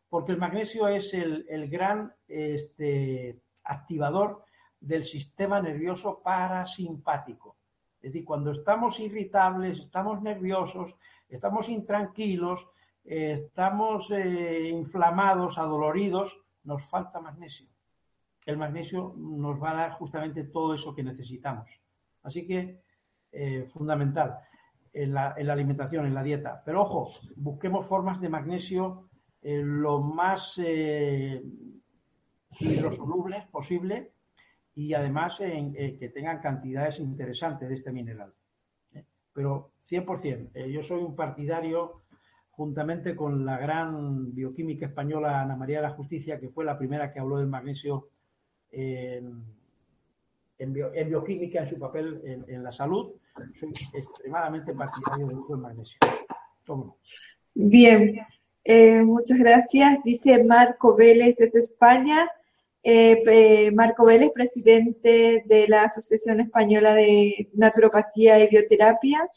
Porque 0.09 0.33
el 0.33 0.37
magnesio 0.37 0.87
es 0.87 1.13
el, 1.13 1.45
el 1.49 1.67
gran 1.69 2.13
este, 2.27 3.41
activador 3.65 4.45
del 4.79 5.03
sistema 5.03 5.61
nervioso 5.61 6.21
parasimpático. 6.23 7.57
Es 7.97 8.13
decir, 8.13 8.25
cuando 8.25 8.51
estamos 8.51 8.99
irritables, 8.99 9.79
estamos 9.79 10.21
nerviosos, 10.21 10.95
estamos 11.27 11.69
intranquilos, 11.69 12.67
eh, 13.03 13.45
estamos 13.45 14.11
eh, 14.11 14.69
inflamados, 14.69 15.57
adoloridos, 15.57 16.39
nos 16.63 16.85
falta 16.87 17.19
magnesio. 17.19 17.67
El 18.45 18.57
magnesio 18.57 19.15
nos 19.17 19.61
va 19.61 19.71
a 19.71 19.75
dar 19.75 19.91
justamente 19.93 20.43
todo 20.43 20.75
eso 20.75 20.93
que 20.93 21.03
necesitamos. 21.03 21.67
Así 22.21 22.45
que, 22.45 22.79
eh, 23.31 23.65
fundamental 23.73 24.39
en 24.93 25.13
la, 25.13 25.33
en 25.35 25.47
la, 25.47 25.53
alimentación, 25.53 26.05
en 26.05 26.13
la 26.13 26.23
dieta. 26.23 26.61
Pero 26.63 26.83
ojo, 26.83 27.11
busquemos 27.35 27.87
formas 27.87 28.21
de 28.21 28.29
magnesio 28.29 29.09
lo 29.41 29.99
más 29.99 30.59
hidrosolubles 32.59 33.45
posible 33.47 34.11
y 34.75 34.93
además 34.93 35.39
en, 35.39 35.73
eh, 35.77 35.97
que 35.97 36.09
tengan 36.09 36.41
cantidades 36.41 36.99
interesantes 36.99 37.69
de 37.69 37.75
este 37.75 37.91
mineral. 37.91 38.33
¿eh? 38.93 39.05
Pero 39.33 39.71
100%, 39.89 40.49
eh, 40.53 40.69
yo 40.71 40.81
soy 40.81 41.01
un 41.01 41.15
partidario, 41.15 42.01
juntamente 42.51 43.15
con 43.15 43.45
la 43.45 43.57
gran 43.57 44.35
bioquímica 44.35 44.85
española 44.87 45.41
Ana 45.41 45.55
María 45.55 45.77
de 45.77 45.83
la 45.83 45.91
Justicia, 45.91 46.39
que 46.39 46.49
fue 46.49 46.65
la 46.65 46.77
primera 46.77 47.11
que 47.13 47.19
habló 47.19 47.37
del 47.37 47.47
magnesio 47.47 48.09
en, 48.71 49.43
bioquímica, 50.57 51.61
en 51.61 51.67
su 51.67 51.79
papel 51.79 52.21
en, 52.47 52.63
la 52.63 52.71
salud, 52.71 53.13
soy 53.57 53.71
extremadamente 53.93 54.73
partidario 54.73 55.27
del 55.27 55.37
uso 55.37 55.53
del 55.53 55.61
magnesio. 55.61 55.97
Bien, 57.53 58.19
muchas 59.05 59.37
gracias. 59.37 60.03
Dice 60.03 60.43
Marco 60.43 60.95
Vélez 60.95 61.35
desde 61.37 61.61
España. 61.61 62.29
Eh, 62.87 63.23
eh, 63.25 63.71
Marco 63.71 64.05
Vélez, 64.05 64.29
presidente 64.31 65.43
de 65.47 65.67
la 65.67 65.85
Asociación 65.85 66.39
Española 66.39 66.93
de 66.93 67.49
Naturopatía 67.55 68.37
y 68.43 68.47
Bioterapia. 68.47 69.27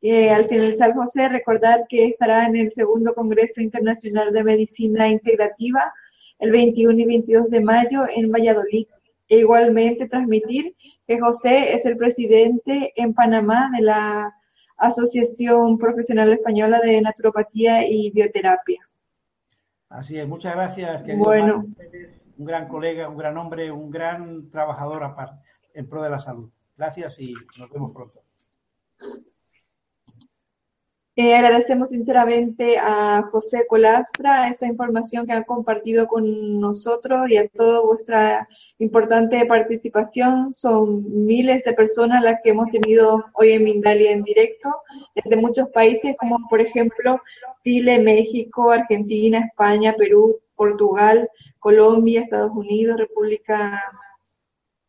Eh, 0.00 0.30
al 0.30 0.46
finalizar, 0.46 0.94
José, 0.94 1.28
recordar 1.28 1.84
que 1.86 2.06
estará 2.06 2.46
en 2.46 2.56
el 2.56 2.70
segundo 2.70 3.14
Congreso 3.14 3.60
Internacional 3.60 4.32
de 4.32 4.42
Medicina 4.42 5.06
Integrativa 5.06 5.92
el 6.38 6.50
21 6.50 6.98
y 6.98 7.04
22 7.04 7.50
de 7.50 7.60
mayo 7.60 8.06
en 8.08 8.32
Valladolid. 8.32 8.86
E 9.28 9.40
igualmente 9.40 10.08
transmitir 10.08 10.74
que 11.06 11.20
José 11.20 11.74
es 11.74 11.84
el 11.84 11.98
presidente 11.98 12.94
en 12.96 13.12
Panamá 13.12 13.70
de 13.76 13.82
la 13.82 14.34
Asociación 14.78 15.76
Profesional 15.76 16.32
Española 16.32 16.80
de 16.80 17.02
Naturopatía 17.02 17.86
y 17.86 18.10
Bioterapia. 18.12 18.80
Así 19.90 20.18
es, 20.18 20.26
muchas 20.26 20.54
gracias. 20.54 21.02
Bueno 21.18 21.66
un 22.36 22.44
gran 22.44 22.68
colega, 22.68 23.08
un 23.08 23.16
gran 23.16 23.36
hombre, 23.36 23.70
un 23.70 23.90
gran 23.90 24.50
trabajador 24.50 25.02
en 25.72 25.88
pro 25.88 26.02
de 26.02 26.10
la 26.10 26.18
salud. 26.18 26.50
Gracias 26.76 27.18
y 27.20 27.34
nos 27.58 27.70
vemos 27.70 27.92
pronto. 27.92 28.22
Eh, 31.16 31.32
agradecemos 31.32 31.90
sinceramente 31.90 32.76
a 32.76 33.22
José 33.30 33.66
Colastra 33.68 34.48
esta 34.48 34.66
información 34.66 35.24
que 35.24 35.32
han 35.32 35.44
compartido 35.44 36.08
con 36.08 36.58
nosotros 36.58 37.30
y 37.30 37.36
a 37.36 37.46
toda 37.46 37.82
vuestra 37.82 38.48
importante 38.78 39.46
participación. 39.46 40.52
Son 40.52 41.04
miles 41.24 41.62
de 41.62 41.72
personas 41.72 42.20
las 42.24 42.40
que 42.42 42.50
hemos 42.50 42.68
tenido 42.70 43.24
hoy 43.34 43.52
en 43.52 43.62
Mindalia 43.62 44.10
en 44.10 44.24
directo, 44.24 44.70
desde 45.14 45.36
muchos 45.36 45.68
países 45.68 46.16
como 46.18 46.48
por 46.50 46.60
ejemplo 46.60 47.20
Chile, 47.62 48.00
México, 48.00 48.72
Argentina, 48.72 49.46
España, 49.46 49.94
Perú, 49.96 50.40
Portugal, 50.56 51.28
Colombia, 51.58 52.22
Estados 52.22 52.52
Unidos, 52.54 52.98
República 52.98 53.82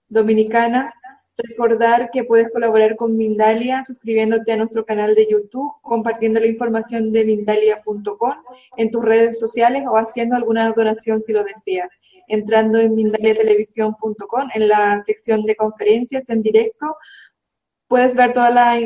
Dominicana. 0.08 0.94
Recordar 1.38 2.12
que 2.12 2.24
puedes 2.24 2.50
colaborar 2.50 2.96
con 2.96 3.18
Mindalia 3.18 3.84
suscribiéndote 3.84 4.54
a 4.54 4.58
nuestro 4.58 4.86
canal 4.86 5.16
de 5.16 5.28
YouTube, 5.30 5.74
compartiendo 5.82 6.40
la 6.40 6.48
información 6.48 7.12
de 7.12 7.26
mindalia.com 7.26 8.34
en 8.78 8.90
tus 8.90 9.04
redes 9.04 9.38
sociales 9.38 9.84
o 9.86 9.98
haciendo 9.98 10.38
alguna 10.38 10.72
donación 10.72 11.22
si 11.22 11.34
lo 11.34 11.44
deseas. 11.44 11.90
Entrando 12.28 12.80
en 12.80 12.96
mindaliatelevisión.com 12.96 14.50
en 14.54 14.68
la 14.70 15.04
sección 15.06 15.44
de 15.44 15.56
conferencias 15.58 16.30
en 16.30 16.42
directo, 16.42 16.96
puedes 17.88 18.16
ver 18.16 18.32
toda 18.32 18.50
la, 18.50 18.80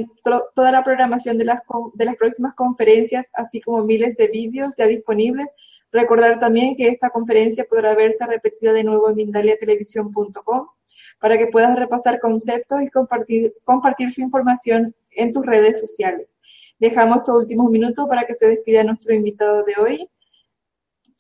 toda 0.56 0.72
la 0.72 0.84
programación 0.84 1.38
de 1.38 1.46
las, 1.46 1.62
de 1.94 2.06
las 2.06 2.16
próximas 2.16 2.56
conferencias, 2.56 3.30
así 3.34 3.62
como 3.62 3.84
miles 3.84 4.18
de 4.18 4.28
vídeos 4.28 4.74
ya 4.78 4.88
disponibles 4.88 5.48
Recordar 5.92 6.40
también 6.40 6.76
que 6.76 6.88
esta 6.88 7.10
conferencia 7.10 7.66
podrá 7.66 7.96
verse 7.96 8.26
repetida 8.28 8.74
de 8.74 8.84
nuevo 8.84 9.10
en 9.10 9.16
mindaliatelevisión.com 9.16 10.68
para 11.20 11.38
que 11.38 11.48
puedas 11.48 11.78
repasar 11.78 12.20
conceptos 12.20 12.82
y 12.82 12.90
compartir, 12.90 13.54
compartir 13.64 14.12
su 14.12 14.22
información 14.22 14.96
en 15.12 15.34
tus 15.34 15.46
redes 15.46 15.80
sociales. 15.80 16.28
Dejamos 16.80 17.18
estos 17.18 17.36
últimos 17.36 17.70
minutos 17.70 18.08
para 18.08 18.26
que 18.26 18.34
se 18.34 18.48
despida 18.48 18.84
nuestro 18.84 19.14
invitado 19.14 19.64
de 19.64 19.74
hoy. 19.82 20.10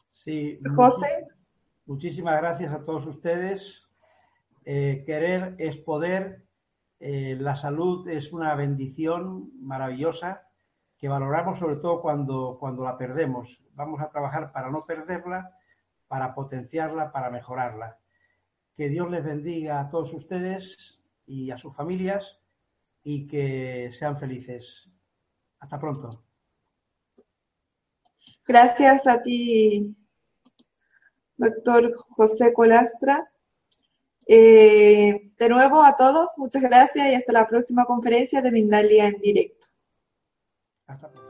Sí. 0.09 0.59
José. 0.75 1.27
Muchísimas 1.85 2.39
gracias 2.39 2.71
a 2.71 2.85
todos 2.85 3.05
ustedes. 3.07 3.87
Eh, 4.63 5.03
querer 5.05 5.55
es 5.57 5.77
poder. 5.77 6.43
Eh, 6.99 7.37
la 7.39 7.55
salud 7.55 8.07
es 8.09 8.31
una 8.31 8.55
bendición 8.55 9.49
maravillosa 9.61 10.43
que 10.97 11.07
valoramos 11.07 11.59
sobre 11.59 11.77
todo 11.77 12.01
cuando, 12.01 12.57
cuando 12.59 12.83
la 12.83 12.97
perdemos. 12.97 13.59
Vamos 13.79 14.01
a 14.01 14.09
trabajar 14.09 14.51
para 14.51 14.69
no 14.69 14.85
perderla, 14.85 15.55
para 16.09 16.35
potenciarla, 16.35 17.13
para 17.13 17.29
mejorarla. 17.29 17.97
Que 18.75 18.89
Dios 18.89 19.09
les 19.09 19.23
bendiga 19.23 19.79
a 19.79 19.89
todos 19.89 20.13
ustedes 20.13 21.01
y 21.25 21.49
a 21.49 21.57
sus 21.57 21.73
familias 21.73 22.41
y 23.03 23.25
que 23.25 23.89
sean 23.93 24.19
felices. 24.19 24.91
Hasta 25.61 25.79
pronto. 25.79 26.25
Gracias 28.45 29.07
a 29.07 29.21
ti, 29.21 29.95
doctor 31.37 31.95
José 32.09 32.51
Colastra. 32.51 33.31
Eh, 34.27 35.31
de 35.37 35.49
nuevo 35.49 35.81
a 35.85 35.95
todos, 35.95 36.27
muchas 36.35 36.63
gracias 36.63 37.07
y 37.07 37.15
hasta 37.15 37.31
la 37.31 37.47
próxima 37.47 37.85
conferencia 37.85 38.41
de 38.41 38.51
Mindalia 38.51 39.07
en 39.07 39.21
directo. 39.21 39.67
Hasta 40.85 41.09
pronto. 41.09 41.28